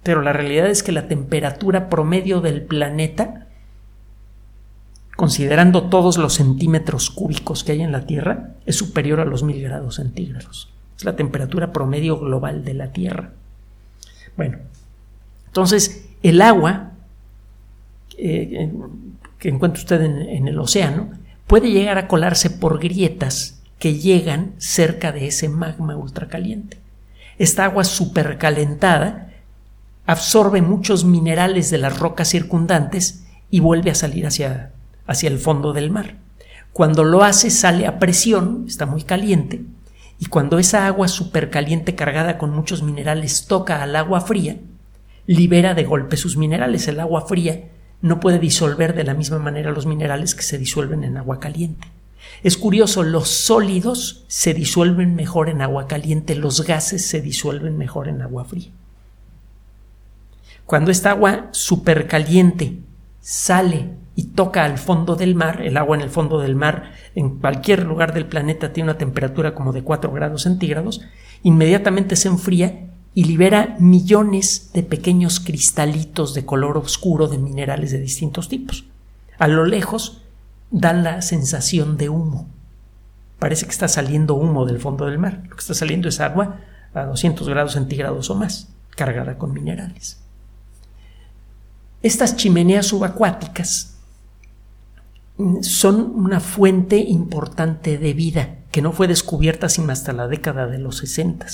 pero 0.05 0.21
la 0.21 0.35
realidad 0.35 0.67
es 0.69 0.83
que 0.83 0.93
la 0.93 1.09
temperatura 1.09 1.89
promedio 1.89 2.43
del 2.43 2.63
planeta, 2.63 3.47
considerando 5.17 5.85
todos 5.89 6.19
los 6.19 6.35
centímetros 6.35 7.09
cúbicos 7.11 7.65
que 7.65 7.73
hay 7.73 7.81
en 7.81 7.91
la 7.91 8.07
Tierra, 8.07 8.51
es 8.67 8.77
superior 8.77 9.19
a 9.19 9.25
los 9.25 9.43
mil 9.43 9.61
grados 9.63 9.97
centígrados. 9.97 10.71
Es 10.97 11.05
la 11.05 11.17
temperatura 11.17 11.73
promedio 11.73 12.21
global 12.21 12.65
de 12.65 12.75
la 12.75 12.93
Tierra. 12.93 13.33
Bueno, 14.37 14.59
entonces 15.47 16.07
el 16.23 16.43
agua 16.43 16.93
eh, 18.19 18.71
que 19.39 19.49
encuentra 19.49 19.81
usted 19.81 20.03
en, 20.03 20.21
en 20.21 20.49
el 20.49 20.59
océano 20.59 21.13
puede 21.47 21.71
llegar 21.71 21.97
a 21.97 22.09
colarse 22.09 22.51
por 22.51 22.79
grietas 22.79 23.63
que 23.79 23.95
llegan 23.95 24.53
cerca 24.59 25.13
de 25.13 25.29
ese 25.29 25.49
magma 25.49 25.97
ultracaliente. 25.97 26.77
Esta 27.39 27.65
agua 27.65 27.85
supercalentada 27.85 29.31
absorbe 30.07 30.63
muchos 30.63 31.05
minerales 31.05 31.71
de 31.71 31.79
las 31.79 31.99
rocas 31.99 32.29
circundantes 32.29 33.25
y 33.51 33.61
vuelve 33.61 33.91
a 33.91 33.95
salir 33.95 34.27
hacia, 34.27 34.73
hacia 35.07 35.29
el 35.29 35.39
fondo 35.39 35.73
del 35.73 35.91
mar. 35.91 36.17
Cuando 36.73 37.05
lo 37.05 37.23
hace 37.23 37.51
sale 37.51 37.87
a 37.87 37.99
presión, 37.99 38.65
está 38.67 38.87
muy 38.87 39.03
caliente, 39.03 39.63
y 40.19 40.27
cuando 40.27 40.59
esa 40.59 40.87
agua 40.87 41.09
supercaliente 41.09 41.95
cargada 41.95 42.39
con 42.39 42.51
muchos 42.51 42.83
minerales 42.83 43.47
toca 43.47 43.83
al 43.83 43.97
agua 43.97 44.21
fría, 44.21 44.57
libera 45.27 45.75
de 45.75 45.85
golpe 45.85 46.17
sus 46.17 46.37
minerales. 46.37 46.87
El 46.89 47.01
agua 47.01 47.27
fría 47.27 47.69
no 48.01 48.21
puede 48.21 48.39
disolver 48.39 48.95
de 48.95 49.05
la 49.05 49.15
misma 49.15 49.39
manera 49.39 49.73
los 49.73 49.87
minerales 49.87 50.35
que 50.35 50.43
se 50.43 50.59
disuelven 50.59 51.05
en 51.05 51.17
agua 51.17 51.41
caliente. 51.41 51.89
Es 52.43 52.57
curioso, 52.57 53.03
los 53.03 53.29
sólidos 53.29 54.25
se 54.29 54.55
disuelven 54.55 55.15
mejor 55.15 55.49
en 55.49 55.63
agua 55.63 55.87
caliente, 55.87 56.35
los 56.35 56.65
gases 56.65 57.07
se 57.07 57.21
disuelven 57.21 57.77
mejor 57.79 58.09
en 58.09 58.23
agua 58.23 58.45
fría. 58.45 58.71
Cuando 60.67 60.91
esta 60.91 61.11
agua 61.11 61.49
supercaliente 61.53 62.79
sale 63.21 63.91
y 64.17 64.25
toca 64.25 64.65
al 64.65 64.79
fondo 64.79 65.17
del 65.17 65.35
mar, 65.35 65.61
el 65.63 65.77
agua 65.77 65.97
en 65.97 66.03
el 66.03 66.11
fondo 66.11 66.41
del 66.41 66.57
mar 66.57 66.93
en 67.15 67.39
cualquier 67.39 67.85
lugar 67.85 68.15
del 68.15 68.27
planeta 68.27 68.73
tiene 68.73 68.91
una 68.91 68.99
temperatura 68.99 69.55
como 69.55 69.73
de 69.73 69.83
4 69.83 70.11
grados 70.13 70.43
centígrados, 70.43 71.03
inmediatamente 71.43 72.17
se 72.17 72.29
enfría 72.29 72.91
y 73.13 73.25
libera 73.25 73.77
millones 73.79 74.71
de 74.73 74.83
pequeños 74.83 75.39
cristalitos 75.39 76.35
de 76.35 76.45
color 76.45 76.79
oscuro 76.79 77.29
de 77.29 77.39
minerales 77.39 77.93
de 77.93 78.01
distintos 78.01 78.49
tipos. 78.49 78.85
A 79.39 79.49
lo 79.49 79.67
lejos 79.67 80.23
dan 80.71 81.05
la 81.05 81.23
sensación 81.23 81.97
de 81.97 82.09
humo. 82.09 82.49
Parece 83.39 83.67
que 83.67 83.73
está 83.73 83.89
saliendo 83.89 84.35
humo 84.35 84.65
del 84.65 84.81
fondo 84.81 85.07
del 85.07 85.19
mar. 85.19 85.43
Lo 85.49 85.57
que 85.57 85.61
está 85.61 85.75
saliendo 85.75 86.09
es 86.09 86.21
agua 86.21 86.61
a 86.95 87.05
200 87.05 87.49
grados 87.49 87.73
centígrados 87.75 88.31
o 88.31 88.35
más, 88.35 88.69
cargada 88.97 89.39
con 89.39 89.53
minerales. 89.53 90.24
Estas 92.05 92.37
chimeneas 92.37 92.89
subacuáticas 92.89 93.97
son 95.63 96.13
una 96.15 96.39
fuente 96.39 96.99
importante 96.99 97.97
de 97.97 98.13
vida 98.13 98.59
que 98.71 98.83
no 98.83 98.93
fue 98.93 99.09
descubierta 99.09 99.71
sino 99.71 99.91
hasta 99.91 100.13
la 100.13 100.29
década 100.29 100.67
de 100.67 100.79
los 100.79 100.99
60, 100.99 101.47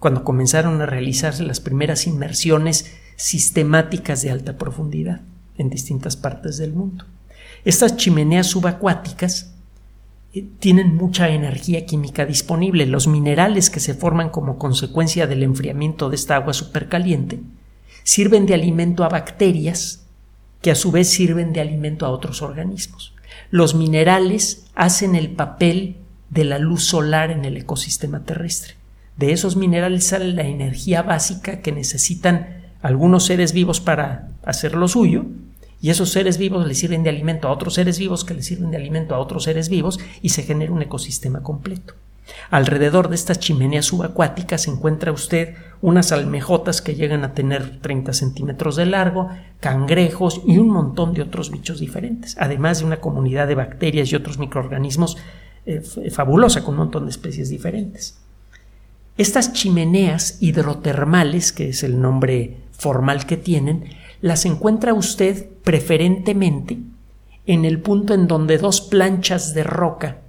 cuando 0.00 0.24
comenzaron 0.24 0.82
a 0.82 0.86
realizarse 0.86 1.44
las 1.44 1.60
primeras 1.60 2.08
inmersiones 2.08 2.96
sistemáticas 3.14 4.22
de 4.22 4.32
alta 4.32 4.58
profundidad 4.58 5.20
en 5.56 5.70
distintas 5.70 6.16
partes 6.16 6.56
del 6.56 6.72
mundo. 6.72 7.04
Estas 7.64 7.96
chimeneas 7.96 8.48
subacuáticas 8.48 9.52
eh, 10.32 10.44
tienen 10.58 10.96
mucha 10.96 11.28
energía 11.28 11.86
química 11.86 12.26
disponible. 12.26 12.86
Los 12.86 13.06
minerales 13.06 13.70
que 13.70 13.78
se 13.78 13.94
forman 13.94 14.30
como 14.30 14.58
consecuencia 14.58 15.28
del 15.28 15.44
enfriamiento 15.44 16.10
de 16.10 16.16
esta 16.16 16.34
agua 16.34 16.54
supercaliente 16.54 17.38
sirven 18.04 18.46
de 18.46 18.54
alimento 18.54 19.02
a 19.02 19.08
bacterias 19.08 20.06
que 20.62 20.70
a 20.70 20.76
su 20.76 20.92
vez 20.92 21.08
sirven 21.08 21.52
de 21.52 21.60
alimento 21.60 22.06
a 22.06 22.10
otros 22.10 22.40
organismos. 22.40 23.14
Los 23.50 23.74
minerales 23.74 24.66
hacen 24.74 25.16
el 25.16 25.30
papel 25.30 25.96
de 26.30 26.44
la 26.44 26.58
luz 26.58 26.84
solar 26.84 27.30
en 27.30 27.44
el 27.44 27.56
ecosistema 27.56 28.24
terrestre. 28.24 28.74
De 29.16 29.32
esos 29.32 29.56
minerales 29.56 30.06
sale 30.06 30.32
la 30.32 30.42
energía 30.42 31.02
básica 31.02 31.60
que 31.60 31.72
necesitan 31.72 32.62
algunos 32.82 33.26
seres 33.26 33.52
vivos 33.52 33.80
para 33.80 34.28
hacer 34.44 34.74
lo 34.74 34.88
suyo, 34.88 35.26
y 35.80 35.90
esos 35.90 36.10
seres 36.10 36.38
vivos 36.38 36.66
le 36.66 36.74
sirven 36.74 37.02
de 37.02 37.10
alimento 37.10 37.46
a 37.46 37.52
otros 37.52 37.74
seres 37.74 37.98
vivos 37.98 38.24
que 38.24 38.34
le 38.34 38.42
sirven 38.42 38.70
de 38.70 38.78
alimento 38.78 39.14
a 39.14 39.18
otros 39.18 39.44
seres 39.44 39.68
vivos 39.68 40.00
y 40.22 40.30
se 40.30 40.42
genera 40.42 40.72
un 40.72 40.80
ecosistema 40.80 41.42
completo. 41.42 41.94
Alrededor 42.50 43.08
de 43.08 43.16
estas 43.16 43.38
chimeneas 43.38 43.86
subacuáticas 43.86 44.66
encuentra 44.68 45.12
usted 45.12 45.54
unas 45.82 46.12
almejotas 46.12 46.80
que 46.80 46.94
llegan 46.94 47.24
a 47.24 47.34
tener 47.34 47.80
30 47.80 48.12
centímetros 48.12 48.76
de 48.76 48.86
largo, 48.86 49.28
cangrejos 49.60 50.40
y 50.46 50.58
un 50.58 50.68
montón 50.68 51.14
de 51.14 51.22
otros 51.22 51.50
bichos 51.50 51.80
diferentes, 51.80 52.36
además 52.38 52.78
de 52.78 52.86
una 52.86 53.00
comunidad 53.00 53.48
de 53.48 53.54
bacterias 53.54 54.10
y 54.10 54.16
otros 54.16 54.38
microorganismos 54.38 55.16
eh, 55.66 55.82
fabulosa 56.10 56.62
con 56.62 56.74
un 56.74 56.80
montón 56.80 57.04
de 57.04 57.10
especies 57.10 57.50
diferentes. 57.50 58.18
Estas 59.16 59.52
chimeneas 59.52 60.38
hidrotermales, 60.40 61.52
que 61.52 61.68
es 61.68 61.82
el 61.82 62.00
nombre 62.00 62.56
formal 62.72 63.26
que 63.26 63.36
tienen, 63.36 63.84
las 64.20 64.44
encuentra 64.44 64.94
usted 64.94 65.48
preferentemente 65.62 66.78
en 67.46 67.64
el 67.64 67.80
punto 67.80 68.14
en 68.14 68.26
donde 68.26 68.58
dos 68.58 68.80
planchas 68.80 69.54
de 69.54 69.62
roca 69.62 70.23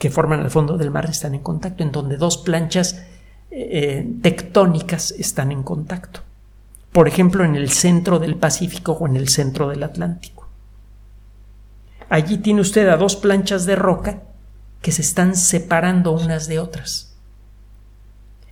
que 0.00 0.08
forman 0.08 0.40
el 0.40 0.50
fondo 0.50 0.78
del 0.78 0.90
mar 0.90 1.04
están 1.10 1.34
en 1.34 1.42
contacto, 1.42 1.82
en 1.82 1.92
donde 1.92 2.16
dos 2.16 2.38
planchas 2.38 3.04
eh, 3.50 4.10
tectónicas 4.22 5.10
están 5.10 5.52
en 5.52 5.62
contacto. 5.62 6.20
Por 6.90 7.06
ejemplo, 7.06 7.44
en 7.44 7.54
el 7.54 7.68
centro 7.68 8.18
del 8.18 8.36
Pacífico 8.36 8.92
o 8.92 9.06
en 9.06 9.16
el 9.16 9.28
centro 9.28 9.68
del 9.68 9.82
Atlántico. 9.82 10.48
Allí 12.08 12.38
tiene 12.38 12.62
usted 12.62 12.88
a 12.88 12.96
dos 12.96 13.14
planchas 13.14 13.66
de 13.66 13.76
roca 13.76 14.22
que 14.80 14.90
se 14.90 15.02
están 15.02 15.36
separando 15.36 16.12
unas 16.12 16.48
de 16.48 16.60
otras. 16.60 17.14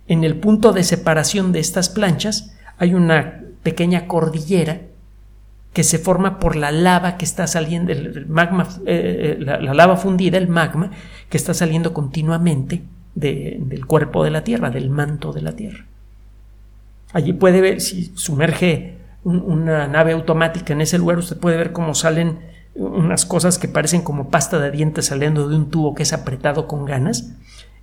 En 0.07 0.23
el 0.23 0.39
punto 0.39 0.71
de 0.71 0.83
separación 0.83 1.51
de 1.51 1.61
estas 1.61 1.89
planchas 1.89 2.53
hay 2.77 2.93
una 2.93 3.41
pequeña 3.63 4.05
cordillera 4.05 4.81
que 5.73 5.83
se 5.83 5.99
forma 5.99 6.39
por 6.39 6.55
la 6.55 6.71
lava 6.71 7.17
que 7.17 7.25
está 7.25 7.45
saliendo, 7.47 7.91
el 7.91 8.25
magma, 8.27 8.67
eh, 8.85 9.37
eh, 9.39 9.43
la, 9.43 9.73
lava 9.73 9.97
fundida, 9.97 10.37
el 10.37 10.47
magma, 10.47 10.91
que 11.29 11.37
está 11.37 11.53
saliendo 11.53 11.93
continuamente 11.93 12.83
del 13.15 13.85
cuerpo 13.85 14.23
de 14.23 14.31
la 14.31 14.43
Tierra, 14.43 14.69
del 14.69 14.89
manto 14.89 15.33
de 15.33 15.41
la 15.41 15.53
Tierra. 15.53 15.85
Allí 17.11 17.33
puede 17.33 17.61
ver, 17.61 17.81
si 17.81 18.11
sumerge 18.15 18.97
una 19.23 19.87
nave 19.87 20.13
automática 20.13 20.73
en 20.73 20.81
ese 20.81 20.97
lugar, 20.97 21.17
usted 21.17 21.37
puede 21.37 21.57
ver 21.57 21.71
cómo 21.71 21.93
salen 21.93 22.39
unas 22.75 23.25
cosas 23.25 23.57
que 23.59 23.67
parecen 23.67 24.01
como 24.01 24.29
pasta 24.29 24.59
de 24.59 24.71
dientes 24.71 25.07
saliendo 25.07 25.49
de 25.49 25.55
un 25.55 25.69
tubo 25.69 25.93
que 25.93 26.03
es 26.03 26.13
apretado 26.13 26.67
con 26.67 26.85
ganas, 26.85 27.33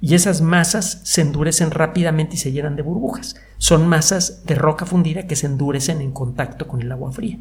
y 0.00 0.14
esas 0.14 0.42
masas 0.42 1.00
se 1.04 1.22
endurecen 1.22 1.70
rápidamente 1.70 2.34
y 2.34 2.38
se 2.38 2.52
llenan 2.52 2.76
de 2.76 2.82
burbujas. 2.82 3.36
Son 3.58 3.88
masas 3.88 4.44
de 4.44 4.54
roca 4.54 4.86
fundida 4.86 5.26
que 5.26 5.36
se 5.36 5.46
endurecen 5.46 6.00
en 6.00 6.12
contacto 6.12 6.66
con 6.66 6.82
el 6.82 6.92
agua 6.92 7.12
fría. 7.12 7.38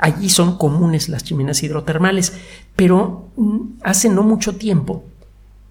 Allí 0.00 0.30
son 0.30 0.56
comunes 0.56 1.08
las 1.08 1.24
chimeneas 1.24 1.62
hidrotermales, 1.62 2.32
pero 2.74 3.28
mm, 3.36 3.58
hace 3.82 4.08
no 4.08 4.22
mucho 4.22 4.56
tiempo 4.56 5.04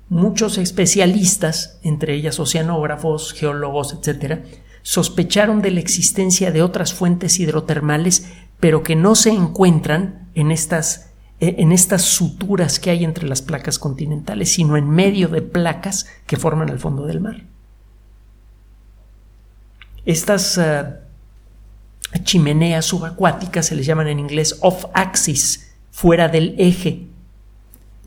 muchos 0.09 0.57
especialistas, 0.57 1.79
entre 1.83 2.15
ellas 2.15 2.39
oceanógrafos, 2.39 3.33
geólogos, 3.33 3.93
etc., 3.93 4.43
sospecharon 4.81 5.61
de 5.61 5.71
la 5.71 5.79
existencia 5.79 6.51
de 6.51 6.63
otras 6.63 6.93
fuentes 6.93 7.39
hidrotermales, 7.39 8.27
pero 8.59 8.83
que 8.83 8.95
no 8.95 9.15
se 9.15 9.29
encuentran 9.29 10.29
en 10.33 10.51
estas, 10.51 11.11
e, 11.39 11.55
en 11.59 11.71
estas 11.71 12.01
suturas 12.01 12.79
que 12.79 12.89
hay 12.89 13.03
entre 13.03 13.27
las 13.27 13.41
placas 13.41 13.77
continentales, 13.77 14.51
sino 14.51 14.77
en 14.77 14.89
medio 14.89 15.27
de 15.27 15.41
placas 15.41 16.07
que 16.25 16.37
forman 16.37 16.69
el 16.69 16.79
fondo 16.79 17.05
del 17.05 17.21
mar. 17.21 17.43
Estas 20.05 20.57
eh, 20.57 20.85
chimeneas 22.23 22.85
subacuáticas 22.85 23.67
se 23.67 23.75
les 23.75 23.85
llaman 23.85 24.07
en 24.07 24.19
inglés 24.19 24.57
off-axis, 24.61 25.73
fuera 25.91 26.27
del 26.27 26.55
eje, 26.57 27.09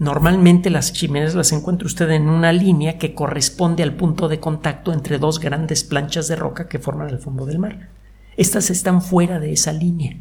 Normalmente 0.03 0.69
las 0.69 0.93
chimeneas 0.93 1.37
las 1.37 1.53
encuentra 1.53 1.87
usted 1.87 2.11
en 2.11 2.29
una 2.29 2.53
línea 2.53 2.99
que 2.99 3.15
corresponde 3.15 3.85
al 3.85 3.95
punto 3.95 4.27
de 4.27 4.41
contacto 4.41 4.93
entre 4.93 5.19
dos 5.19 5.39
grandes 5.39 5.85
planchas 5.85 6.27
de 6.27 6.35
roca 6.35 6.67
que 6.67 6.81
forman 6.81 7.11
el 7.11 7.21
fondo 7.21 7.47
del 7.47 7.61
mar. 7.61 7.89
Estas 8.37 8.71
están 8.71 9.01
fuera 9.01 9.39
de 9.39 9.53
esa 9.53 9.73
línea, 9.73 10.17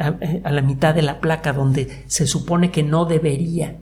a, 0.00 0.50
la 0.50 0.62
mitad 0.62 0.92
de 0.92 1.02
la 1.02 1.20
placa 1.20 1.52
donde 1.52 2.02
se 2.08 2.26
supone 2.26 2.72
que 2.72 2.82
no 2.82 3.04
debería 3.04 3.76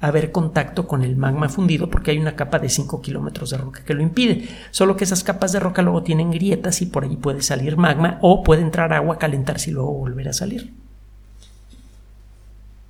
haber 0.00 0.32
contacto 0.32 0.88
con 0.88 1.02
el 1.02 1.16
magma 1.16 1.48
fundido 1.48 1.90
porque 1.90 2.10
hay 2.10 2.18
una 2.18 2.34
capa 2.34 2.58
de 2.58 2.70
5 2.70 3.02
kilómetros 3.02 3.50
de 3.50 3.58
roca 3.58 3.84
que 3.84 3.94
lo 3.94 4.02
impide. 4.02 4.48
Solo 4.70 4.96
que 4.96 5.04
esas 5.04 5.22
capas 5.22 5.52
de 5.52 5.60
roca 5.60 5.82
luego 5.82 6.02
tienen 6.02 6.30
grietas 6.30 6.80
y 6.80 6.86
por 6.86 7.04
allí 7.04 7.16
puede 7.16 7.42
salir 7.42 7.76
magma 7.76 8.18
o 8.22 8.42
puede 8.42 8.62
entrar 8.62 8.92
agua, 8.92 9.18
calentarse 9.18 9.70
y 9.70 9.74
luego 9.74 9.92
volver 9.92 10.28
a 10.28 10.32
salir. 10.32 10.72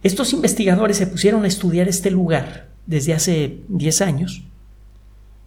Estos 0.03 0.33
investigadores 0.33 0.97
se 0.97 1.07
pusieron 1.07 1.45
a 1.45 1.49
estudiar 1.49 1.89
este 1.89 2.11
lugar 2.11 2.69
desde 2.87 3.13
hace 3.13 3.59
10 3.69 4.01
años 4.03 4.45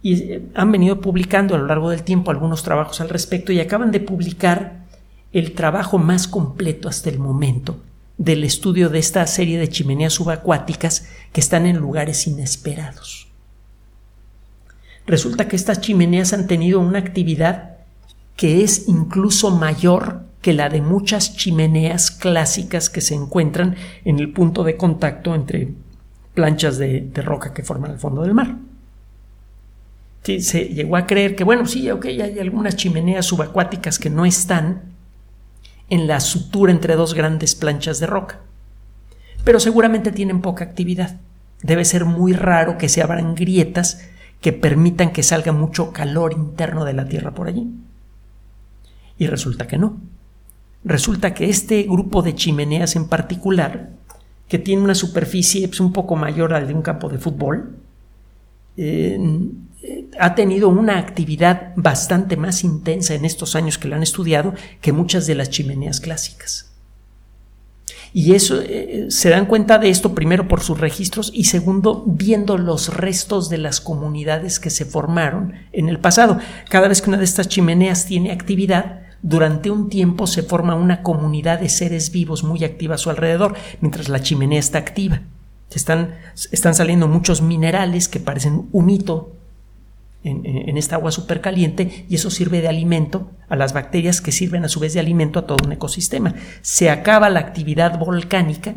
y 0.02 0.14
eh, 0.14 0.42
han 0.54 0.70
venido 0.70 1.00
publicando 1.00 1.54
a 1.54 1.58
lo 1.58 1.66
largo 1.66 1.90
del 1.90 2.02
tiempo 2.02 2.30
algunos 2.30 2.62
trabajos 2.62 3.00
al 3.00 3.08
respecto 3.08 3.52
y 3.52 3.60
acaban 3.60 3.90
de 3.90 4.00
publicar 4.00 4.84
el 5.32 5.52
trabajo 5.52 5.98
más 5.98 6.28
completo 6.28 6.88
hasta 6.88 7.10
el 7.10 7.18
momento 7.18 7.80
del 8.18 8.44
estudio 8.44 8.90
de 8.90 8.98
esta 8.98 9.26
serie 9.26 9.58
de 9.58 9.68
chimeneas 9.68 10.14
subacuáticas 10.14 11.08
que 11.32 11.40
están 11.40 11.66
en 11.66 11.76
lugares 11.76 12.26
inesperados. 12.26 13.28
Resulta 15.06 15.48
que 15.48 15.56
estas 15.56 15.80
chimeneas 15.80 16.32
han 16.32 16.46
tenido 16.46 16.80
una 16.80 16.98
actividad 16.98 17.78
que 18.36 18.64
es 18.64 18.88
incluso 18.88 19.50
mayor 19.50 20.22
que 20.40 20.52
la 20.52 20.68
de 20.68 20.80
muchas 20.80 21.36
chimeneas 21.36 22.10
clásicas 22.10 22.90
que 22.90 23.00
se 23.00 23.14
encuentran 23.14 23.76
en 24.04 24.18
el 24.18 24.32
punto 24.32 24.64
de 24.64 24.76
contacto 24.76 25.34
entre 25.34 25.72
planchas 26.34 26.78
de, 26.78 27.10
roca 27.16 27.52
que 27.52 27.62
forman 27.62 27.92
el 27.92 27.98
fondo 27.98 28.22
del 28.22 28.34
mar. 28.34 28.56
se 30.22 30.64
llegó 30.68 30.96
a 30.96 31.06
creer 31.06 31.36
que, 31.36 31.44
bueno, 31.44 31.66
sí, 31.66 31.90
ok, 31.90 32.06
hay 32.06 32.38
algunas 32.38 32.76
chimeneas 32.76 33.26
subacuáticas 33.26 33.98
que 33.98 34.10
no 34.10 34.26
están 34.26 34.93
en 35.90 36.06
la 36.06 36.20
sutura 36.20 36.72
entre 36.72 36.96
dos 36.96 37.14
grandes 37.14 37.54
planchas 37.54 38.00
de 38.00 38.06
roca, 38.06 38.40
pero 39.44 39.60
seguramente 39.60 40.12
tienen 40.12 40.40
poca 40.40 40.64
actividad. 40.64 41.20
Debe 41.62 41.84
ser 41.84 42.04
muy 42.04 42.32
raro 42.32 42.78
que 42.78 42.88
se 42.88 43.02
abran 43.02 43.34
grietas 43.34 44.08
que 44.40 44.52
permitan 44.52 45.12
que 45.12 45.22
salga 45.22 45.52
mucho 45.52 45.92
calor 45.92 46.34
interno 46.34 46.84
de 46.84 46.92
la 46.92 47.08
Tierra 47.08 47.32
por 47.32 47.48
allí. 47.48 47.66
Y 49.16 49.26
resulta 49.26 49.66
que 49.66 49.78
no. 49.78 49.96
Resulta 50.84 51.32
que 51.32 51.48
este 51.48 51.82
grupo 51.84 52.20
de 52.20 52.34
chimeneas 52.34 52.94
en 52.94 53.08
particular, 53.08 53.90
que 54.48 54.58
tiene 54.58 54.82
una 54.82 54.94
superficie 54.94 55.66
pues, 55.66 55.80
un 55.80 55.94
poco 55.94 56.16
mayor 56.16 56.52
al 56.52 56.66
de 56.66 56.74
un 56.74 56.82
campo 56.82 57.08
de 57.08 57.18
fútbol, 57.18 57.76
eh, 58.76 59.18
ha 60.18 60.34
tenido 60.34 60.68
una 60.68 60.98
actividad 60.98 61.72
bastante 61.76 62.36
más 62.36 62.64
intensa 62.64 63.14
en 63.14 63.24
estos 63.24 63.56
años 63.56 63.78
que 63.78 63.88
la 63.88 63.96
han 63.96 64.02
estudiado 64.02 64.54
que 64.80 64.92
muchas 64.92 65.26
de 65.26 65.34
las 65.34 65.50
chimeneas 65.50 66.00
clásicas. 66.00 66.70
Y 68.12 68.34
eso 68.34 68.60
eh, 68.62 69.06
se 69.08 69.28
dan 69.28 69.46
cuenta 69.46 69.78
de 69.78 69.90
esto 69.90 70.14
primero 70.14 70.46
por 70.46 70.60
sus 70.60 70.78
registros 70.78 71.32
y 71.34 71.44
segundo 71.44 72.04
viendo 72.06 72.58
los 72.58 72.94
restos 72.94 73.48
de 73.48 73.58
las 73.58 73.80
comunidades 73.80 74.60
que 74.60 74.70
se 74.70 74.84
formaron 74.84 75.54
en 75.72 75.88
el 75.88 75.98
pasado. 75.98 76.38
Cada 76.70 76.86
vez 76.86 77.02
que 77.02 77.10
una 77.10 77.18
de 77.18 77.24
estas 77.24 77.48
chimeneas 77.48 78.06
tiene 78.06 78.30
actividad, 78.30 79.00
durante 79.22 79.70
un 79.70 79.88
tiempo 79.88 80.28
se 80.28 80.44
forma 80.44 80.76
una 80.76 81.02
comunidad 81.02 81.58
de 81.58 81.68
seres 81.68 82.12
vivos 82.12 82.44
muy 82.44 82.62
activa 82.62 82.94
a 82.94 82.98
su 82.98 83.10
alrededor, 83.10 83.56
mientras 83.80 84.08
la 84.08 84.22
chimenea 84.22 84.60
está 84.60 84.78
activa. 84.78 85.22
Están, 85.74 86.14
están 86.52 86.76
saliendo 86.76 87.08
muchos 87.08 87.42
minerales 87.42 88.08
que 88.08 88.20
parecen 88.20 88.68
humito 88.70 89.32
en, 90.24 90.76
esta 90.78 90.96
agua 90.96 91.12
supercaliente 91.12 92.06
y 92.08 92.14
eso 92.14 92.30
sirve 92.30 92.62
de 92.62 92.68
alimento 92.68 93.30
a 93.48 93.56
las 93.56 93.72
bacterias 93.74 94.20
que 94.20 94.32
sirven 94.32 94.64
a 94.64 94.68
su 94.68 94.80
vez 94.80 94.94
de 94.94 95.00
alimento 95.00 95.38
a 95.38 95.46
todo 95.46 95.58
un 95.64 95.72
ecosistema. 95.72 96.34
Se 96.62 96.90
acaba 96.90 97.30
la 97.30 97.40
actividad 97.40 97.98
volcánica, 97.98 98.76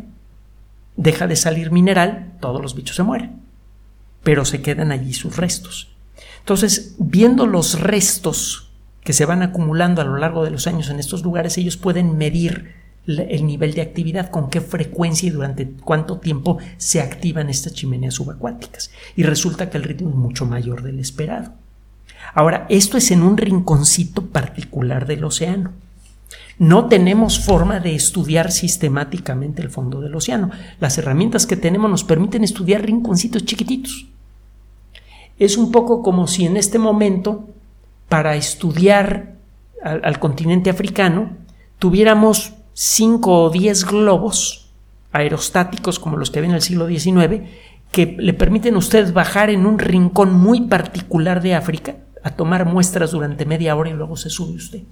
deja 0.96 1.26
de 1.26 1.36
salir 1.36 1.70
mineral, 1.70 2.34
todos 2.40 2.60
los 2.60 2.74
bichos 2.74 2.96
se 2.96 3.02
mueren, 3.02 3.40
pero 4.22 4.44
se 4.44 4.60
quedan 4.60 4.92
allí 4.92 5.14
sus 5.14 5.36
restos. 5.36 5.96
Entonces, 6.40 6.94
viendo 6.98 7.46
los 7.46 7.80
restos 7.80 8.70
que 9.02 9.14
se 9.14 9.24
van 9.24 9.42
acumulando 9.42 10.02
a 10.02 10.04
lo 10.04 10.18
largo 10.18 10.44
de 10.44 10.50
los 10.50 10.66
años 10.66 10.90
en 10.90 10.98
estos 10.98 11.22
lugares, 11.22 11.56
ellos 11.56 11.78
pueden 11.78 12.18
medir 12.18 12.74
el 13.08 13.46
nivel 13.46 13.74
de 13.74 13.80
actividad, 13.80 14.30
con 14.30 14.50
qué 14.50 14.60
frecuencia 14.60 15.26
y 15.26 15.30
durante 15.30 15.68
cuánto 15.84 16.18
tiempo 16.18 16.58
se 16.76 17.00
activan 17.00 17.48
estas 17.48 17.72
chimeneas 17.72 18.14
subacuáticas. 18.14 18.90
Y 19.16 19.22
resulta 19.22 19.70
que 19.70 19.78
el 19.78 19.84
ritmo 19.84 20.10
es 20.10 20.14
mucho 20.14 20.46
mayor 20.46 20.82
del 20.82 21.00
esperado. 21.00 21.52
Ahora, 22.34 22.66
esto 22.68 22.98
es 22.98 23.10
en 23.10 23.22
un 23.22 23.36
rinconcito 23.36 24.26
particular 24.26 25.06
del 25.06 25.24
océano. 25.24 25.72
No 26.58 26.86
tenemos 26.86 27.40
forma 27.40 27.80
de 27.80 27.94
estudiar 27.94 28.50
sistemáticamente 28.50 29.62
el 29.62 29.70
fondo 29.70 30.00
del 30.00 30.14
océano. 30.14 30.50
Las 30.80 30.98
herramientas 30.98 31.46
que 31.46 31.56
tenemos 31.56 31.90
nos 31.90 32.04
permiten 32.04 32.44
estudiar 32.44 32.84
rinconcitos 32.84 33.44
chiquititos. 33.44 34.08
Es 35.38 35.56
un 35.56 35.70
poco 35.70 36.02
como 36.02 36.26
si 36.26 36.46
en 36.46 36.56
este 36.56 36.78
momento 36.78 37.48
para 38.08 38.34
estudiar 38.34 39.36
al, 39.82 40.18
continente 40.18 40.70
africano 40.70 41.30
tuviéramos 41.78 42.54
cinco 42.80 43.42
o 43.42 43.50
diez 43.50 43.84
globos 43.84 44.70
aerostáticos 45.10 45.98
como 45.98 46.16
los 46.16 46.30
que 46.30 46.40
ven 46.40 46.50
en 46.50 46.56
el 46.56 46.62
siglo 46.62 46.86
XIX 46.86 47.42
que 47.90 48.14
le 48.16 48.34
permiten 48.34 48.76
a 48.76 48.78
usted 48.78 49.12
bajar 49.12 49.50
en 49.50 49.66
un 49.66 49.80
rincón 49.80 50.32
muy 50.32 50.60
particular 50.68 51.42
de 51.42 51.56
África 51.56 51.96
a 52.22 52.30
tomar 52.30 52.66
muestras 52.66 53.10
durante 53.10 53.46
media 53.46 53.74
hora 53.74 53.90
y 53.90 53.94
luego 53.94 54.16
se 54.16 54.30
sube 54.30 54.54
usted. 54.54 54.82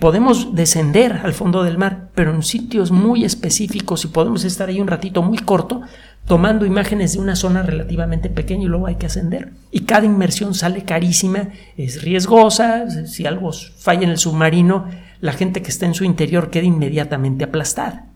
Podemos 0.00 0.54
descender 0.56 1.20
al 1.22 1.32
fondo 1.32 1.62
del 1.62 1.78
mar, 1.78 2.08
pero 2.14 2.34
en 2.34 2.42
sitios 2.42 2.90
muy 2.90 3.24
específicos 3.24 4.04
y 4.04 4.08
podemos 4.08 4.44
estar 4.44 4.68
ahí 4.68 4.80
un 4.80 4.88
ratito 4.88 5.22
muy 5.22 5.38
corto 5.38 5.82
tomando 6.26 6.66
imágenes 6.66 7.14
de 7.14 7.20
una 7.20 7.36
zona 7.36 7.62
relativamente 7.62 8.28
pequeña 8.28 8.64
y 8.64 8.68
luego 8.68 8.86
hay 8.86 8.96
que 8.96 9.06
ascender. 9.06 9.52
Y 9.70 9.80
cada 9.80 10.04
inmersión 10.04 10.54
sale 10.54 10.82
carísima, 10.84 11.48
es 11.76 12.02
riesgosa, 12.02 13.06
si 13.06 13.24
algo 13.24 13.50
falla 13.52 14.02
en 14.02 14.10
el 14.10 14.18
submarino, 14.18 14.86
la 15.20 15.32
gente 15.32 15.62
que 15.62 15.70
está 15.70 15.86
en 15.86 15.94
su 15.94 16.04
interior 16.04 16.50
queda 16.50 16.64
inmediatamente 16.64 17.44
aplastada. 17.44 18.06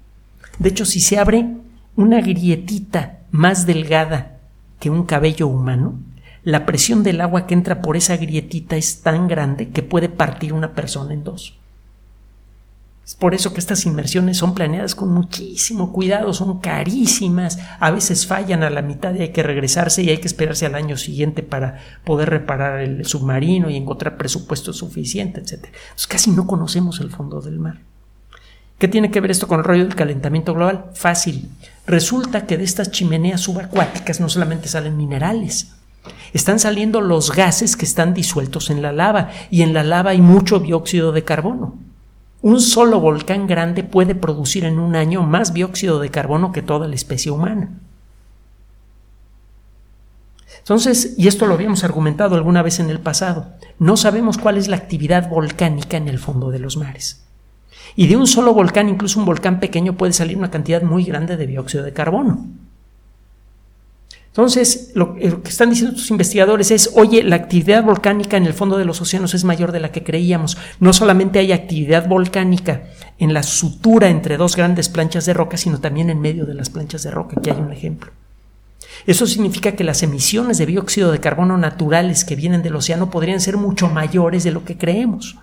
De 0.58 0.68
hecho, 0.68 0.84
si 0.84 1.00
se 1.00 1.18
abre 1.18 1.46
una 1.96 2.20
grietita 2.20 3.20
más 3.30 3.66
delgada 3.66 4.36
que 4.78 4.90
un 4.90 5.04
cabello 5.04 5.46
humano, 5.46 5.94
la 6.44 6.66
presión 6.66 7.02
del 7.02 7.20
agua 7.20 7.46
que 7.46 7.54
entra 7.54 7.82
por 7.82 7.96
esa 7.96 8.16
grietita 8.16 8.76
es 8.76 9.02
tan 9.02 9.28
grande 9.28 9.70
que 9.70 9.82
puede 9.82 10.08
partir 10.08 10.52
una 10.52 10.74
persona 10.74 11.14
en 11.14 11.24
dos. 11.24 11.58
Es 13.04 13.16
por 13.16 13.34
eso 13.34 13.52
que 13.52 13.60
estas 13.60 13.84
inmersiones 13.84 14.38
son 14.38 14.54
planeadas 14.54 14.94
con 14.94 15.12
muchísimo 15.12 15.92
cuidado, 15.92 16.32
son 16.32 16.60
carísimas, 16.60 17.58
a 17.80 17.90
veces 17.90 18.26
fallan 18.26 18.62
a 18.62 18.70
la 18.70 18.82
mitad 18.82 19.12
y 19.14 19.22
hay 19.22 19.28
que 19.30 19.42
regresarse 19.42 20.02
y 20.02 20.10
hay 20.10 20.18
que 20.18 20.28
esperarse 20.28 20.66
al 20.66 20.76
año 20.76 20.96
siguiente 20.96 21.42
para 21.42 21.78
poder 22.04 22.30
reparar 22.30 22.80
el 22.80 23.04
submarino 23.04 23.70
y 23.70 23.76
encontrar 23.76 24.16
presupuesto 24.16 24.72
suficiente, 24.72 25.40
etc. 25.40 25.66
casi 26.08 26.30
no 26.30 26.46
conocemos 26.46 27.00
el 27.00 27.10
fondo 27.10 27.40
del 27.40 27.58
mar. 27.58 27.80
¿Qué 28.78 28.88
tiene 28.88 29.10
que 29.10 29.20
ver 29.20 29.30
esto 29.30 29.46
con 29.46 29.58
el 29.60 29.64
rollo 29.64 29.84
del 29.84 29.94
calentamiento 29.94 30.54
global? 30.54 30.86
Fácil. 30.94 31.50
Resulta 31.86 32.46
que 32.46 32.56
de 32.56 32.64
estas 32.64 32.90
chimeneas 32.90 33.40
subacuáticas 33.40 34.20
no 34.20 34.28
solamente 34.28 34.68
salen 34.68 34.96
minerales, 34.96 35.72
están 36.32 36.58
saliendo 36.58 37.00
los 37.00 37.32
gases 37.32 37.76
que 37.76 37.84
están 37.84 38.14
disueltos 38.14 38.70
en 38.70 38.82
la 38.82 38.92
lava 38.92 39.30
y 39.50 39.62
en 39.62 39.74
la 39.74 39.84
lava 39.84 40.10
hay 40.10 40.20
mucho 40.20 40.58
dióxido 40.58 41.12
de 41.12 41.24
carbono. 41.24 41.76
Un 42.40 42.60
solo 42.60 43.00
volcán 43.00 43.46
grande 43.46 43.84
puede 43.84 44.14
producir 44.14 44.64
en 44.64 44.78
un 44.78 44.96
año 44.96 45.22
más 45.22 45.54
dióxido 45.54 46.00
de 46.00 46.10
carbono 46.10 46.50
que 46.52 46.62
toda 46.62 46.88
la 46.88 46.94
especie 46.94 47.30
humana. 47.30 47.70
Entonces, 50.58 51.14
y 51.16 51.28
esto 51.28 51.46
lo 51.46 51.54
habíamos 51.54 51.84
argumentado 51.84 52.36
alguna 52.36 52.62
vez 52.62 52.78
en 52.78 52.88
el 52.88 53.00
pasado, 53.00 53.52
no 53.78 53.96
sabemos 53.96 54.38
cuál 54.38 54.56
es 54.56 54.68
la 54.68 54.76
actividad 54.76 55.28
volcánica 55.28 55.96
en 55.96 56.08
el 56.08 56.18
fondo 56.18 56.50
de 56.50 56.60
los 56.60 56.76
mares. 56.76 57.24
Y 57.96 58.06
de 58.06 58.16
un 58.16 58.26
solo 58.26 58.54
volcán, 58.54 58.88
incluso 58.88 59.18
un 59.18 59.26
volcán 59.26 59.60
pequeño, 59.60 59.94
puede 59.94 60.12
salir 60.12 60.36
una 60.36 60.50
cantidad 60.50 60.82
muy 60.82 61.04
grande 61.04 61.36
de 61.36 61.46
dióxido 61.46 61.84
de 61.84 61.92
carbono. 61.92 62.46
Entonces, 64.32 64.92
lo, 64.94 65.14
que 65.14 65.28
están 65.44 65.68
diciendo 65.68 65.94
estos 65.94 66.10
investigadores 66.10 66.70
es, 66.70 66.92
oye, 66.94 67.22
la 67.22 67.36
actividad 67.36 67.84
volcánica 67.84 68.38
en 68.38 68.46
el 68.46 68.54
fondo 68.54 68.78
de 68.78 68.86
los 68.86 68.98
océanos 69.02 69.34
es 69.34 69.44
mayor 69.44 69.72
de 69.72 69.80
la 69.80 69.92
que 69.92 70.02
creíamos. 70.02 70.56
No 70.80 70.94
solamente 70.94 71.38
hay 71.38 71.52
actividad 71.52 72.08
volcánica 72.08 72.84
en 73.18 73.34
la 73.34 73.42
sutura 73.42 74.08
entre 74.08 74.38
dos 74.38 74.56
grandes 74.56 74.88
planchas 74.88 75.26
de 75.26 75.34
roca, 75.34 75.58
sino 75.58 75.80
también 75.80 76.08
en 76.08 76.22
medio 76.22 76.46
de 76.46 76.54
las 76.54 76.70
planchas 76.70 77.02
de 77.02 77.10
roca. 77.10 77.36
Aquí 77.38 77.50
hay 77.50 77.60
un 77.60 77.72
ejemplo. 77.72 78.10
Eso 79.06 79.26
significa 79.26 79.72
que 79.72 79.84
las 79.84 80.02
emisiones 80.02 80.56
de 80.56 80.64
dióxido 80.64 81.12
de 81.12 81.20
carbono 81.20 81.58
naturales 81.58 82.24
que 82.24 82.34
vienen 82.34 82.62
del 82.62 82.76
océano 82.76 83.10
podrían 83.10 83.40
ser 83.40 83.58
mucho 83.58 83.90
mayores 83.90 84.44
de 84.44 84.52
lo 84.52 84.64
que 84.64 84.78
creemos. 84.78 85.36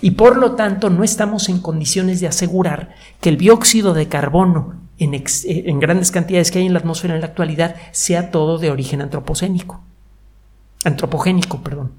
Y 0.00 0.12
por 0.12 0.38
lo 0.38 0.52
tanto 0.52 0.88
no 0.88 1.04
estamos 1.04 1.50
en 1.50 1.60
condiciones 1.60 2.20
de 2.20 2.28
asegurar 2.28 2.94
que 3.20 3.28
el 3.28 3.36
dióxido 3.36 3.92
de 3.92 4.08
carbono 4.08 4.80
eh, 5.00 5.62
en, 5.66 5.80
grandes 5.80 6.10
cantidades 6.10 6.50
que 6.50 6.58
hay 6.58 6.66
en 6.66 6.74
la 6.74 6.78
atmósfera 6.78 7.14
en 7.14 7.20
la 7.20 7.26
actualidad 7.26 7.76
sea 7.90 8.30
todo 8.30 8.58
de 8.58 8.70
origen 8.70 9.00
antropocénico. 9.00 9.80
Antropogénico, 10.84 11.62
perdón. 11.62 11.92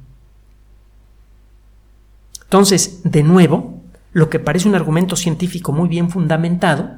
Entonces, 2.43 3.01
de 3.03 3.23
nuevo, 3.23 3.81
lo 4.13 4.29
que 4.29 4.39
parece 4.39 4.67
un 4.67 4.75
argumento 4.75 5.15
científico 5.15 5.71
muy 5.71 5.89
bien 5.89 6.09
fundamentado 6.09 6.91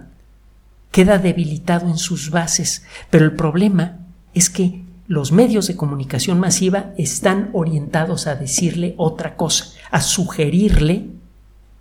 queda 0.91 1.17
debilitado 1.19 1.87
en 1.87 1.97
sus 1.97 2.31
bases, 2.31 2.85
pero 3.09 3.25
el 3.25 3.35
problema 3.35 3.99
es 4.33 4.49
que 4.49 4.83
los 5.07 5.31
medios 5.31 5.67
de 5.67 5.75
comunicación 5.75 6.39
masiva 6.39 6.91
están 6.97 7.49
orientados 7.53 8.27
a 8.27 8.35
decirle 8.35 8.93
otra 8.97 9.35
cosa, 9.35 9.67
a 9.89 10.01
sugerirle 10.01 11.07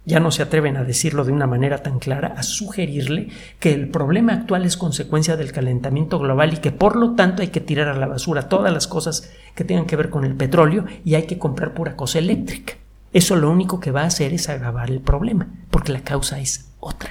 ya 0.05 0.19
no 0.19 0.31
se 0.33 0.43
atreven 0.43 0.77
a 0.77 0.85
decirlo 0.85 1.25
de 1.25 1.33
una 1.33 1.47
manera 1.47 1.83
tan 1.83 1.99
clara, 1.99 2.35
a 2.37 2.43
sugerirle 2.43 3.29
que 3.61 3.73
el 3.73 3.89
problema 3.89 4.33
actual 4.33 4.65
es 4.65 4.77
consecuencia 4.77 5.37
del 5.37 5.53
calentamiento 5.53 6.19
global 6.19 6.55
y 6.55 6.57
que 6.57 6.73
por 6.73 6.97
lo 6.97 7.15
tanto 7.15 7.43
hay 7.43 7.49
que 7.49 7.61
tirar 7.61 7.89
a 7.89 7.97
la 7.97 8.09
basura 8.09 8.49
todas 8.49 8.73
las 8.73 8.89
cosas 8.89 9.31
que 9.55 9.65
tengan 9.65 9.87
que 9.87 9.97
ver 9.97 10.11
con 10.11 10.25
el 10.25 10.35
petróleo 10.35 10.85
y 11.05 11.15
hay 11.15 11.25
que 11.25 11.39
comprar 11.39 11.75
pura 11.75 11.95
cosa 11.95 12.19
eléctrica. 12.19 12.75
Eso 13.13 13.37
lo 13.37 13.51
único 13.51 13.79
que 13.79 13.93
va 13.93 14.03
a 14.03 14.07
hacer 14.07 14.33
es 14.33 14.49
agravar 14.49 14.91
el 14.91 15.01
problema, 15.01 15.49
porque 15.71 15.93
la 15.93 16.01
causa 16.01 16.41
es 16.41 16.71
otra. 16.81 17.11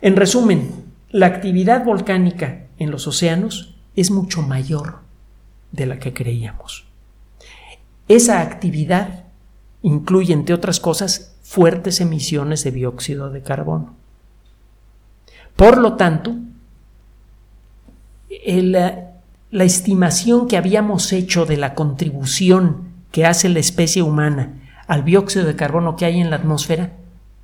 En 0.00 0.16
resumen, 0.16 0.70
la 1.10 1.26
actividad 1.26 1.84
volcánica 1.84 2.66
en 2.78 2.90
los 2.90 3.06
océanos 3.06 3.76
es 3.94 4.10
mucho 4.10 4.42
mayor 4.42 5.00
de 5.70 5.86
la 5.86 5.98
que 5.98 6.14
creíamos. 6.14 6.86
Esa 8.08 8.40
actividad 8.40 9.27
incluye, 9.82 10.32
entre 10.32 10.54
otras 10.54 10.80
cosas, 10.80 11.36
fuertes 11.42 12.00
emisiones 12.00 12.64
de 12.64 12.72
dióxido 12.72 13.30
de 13.30 13.42
carbono. 13.42 13.94
Por 15.56 15.78
lo 15.78 15.94
tanto, 15.94 16.36
la 18.46 19.64
estimación 19.64 20.46
que 20.46 20.56
habíamos 20.56 21.12
hecho 21.12 21.46
de 21.46 21.56
la 21.56 21.74
contribución 21.74 22.88
que 23.10 23.24
hace 23.24 23.48
la 23.48 23.58
especie 23.58 24.02
humana 24.02 24.54
al 24.86 25.04
dióxido 25.04 25.46
de 25.46 25.56
carbono 25.56 25.96
que 25.96 26.04
hay 26.04 26.20
en 26.20 26.30
la 26.30 26.36
atmósfera 26.36 26.92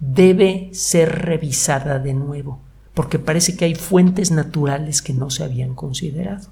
debe 0.00 0.70
ser 0.72 1.24
revisada 1.24 1.98
de 1.98 2.14
nuevo, 2.14 2.60
porque 2.92 3.18
parece 3.18 3.56
que 3.56 3.64
hay 3.64 3.74
fuentes 3.74 4.30
naturales 4.30 5.02
que 5.02 5.14
no 5.14 5.30
se 5.30 5.44
habían 5.44 5.74
considerado. 5.74 6.48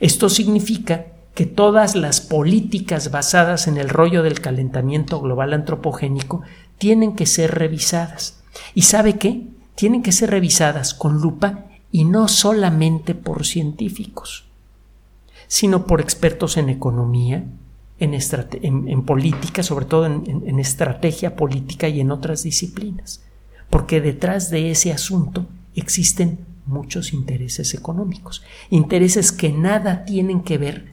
Esto 0.00 0.28
significa 0.28 1.06
que 1.34 1.46
todas 1.46 1.96
las 1.96 2.20
políticas 2.20 3.10
basadas 3.10 3.66
en 3.66 3.78
el 3.78 3.88
rollo 3.88 4.22
del 4.22 4.40
calentamiento 4.40 5.20
global 5.20 5.54
antropogénico 5.54 6.42
tienen 6.78 7.14
que 7.14 7.26
ser 7.26 7.54
revisadas. 7.54 8.42
¿Y 8.74 8.82
sabe 8.82 9.18
qué? 9.18 9.46
Tienen 9.74 10.02
que 10.02 10.12
ser 10.12 10.30
revisadas 10.30 10.92
con 10.94 11.20
lupa 11.20 11.66
y 11.90 12.04
no 12.04 12.28
solamente 12.28 13.14
por 13.14 13.46
científicos, 13.46 14.44
sino 15.46 15.86
por 15.86 16.00
expertos 16.00 16.56
en 16.56 16.68
economía, 16.68 17.44
en, 17.98 19.02
política, 19.04 19.62
sobre 19.62 19.84
todo 19.84 20.06
en 20.06 20.58
estrategia 20.58 21.36
política 21.36 21.88
y 21.88 22.00
en 22.00 22.10
otras 22.10 22.42
disciplinas, 22.42 23.22
porque 23.70 24.00
detrás 24.00 24.50
de 24.50 24.72
ese 24.72 24.92
asunto 24.92 25.46
existen 25.76 26.40
muchos 26.66 27.12
intereses 27.12 27.74
económicos, 27.74 28.42
intereses 28.70 29.30
que 29.30 29.52
nada 29.52 30.04
tienen 30.04 30.42
que 30.42 30.58
ver 30.58 30.92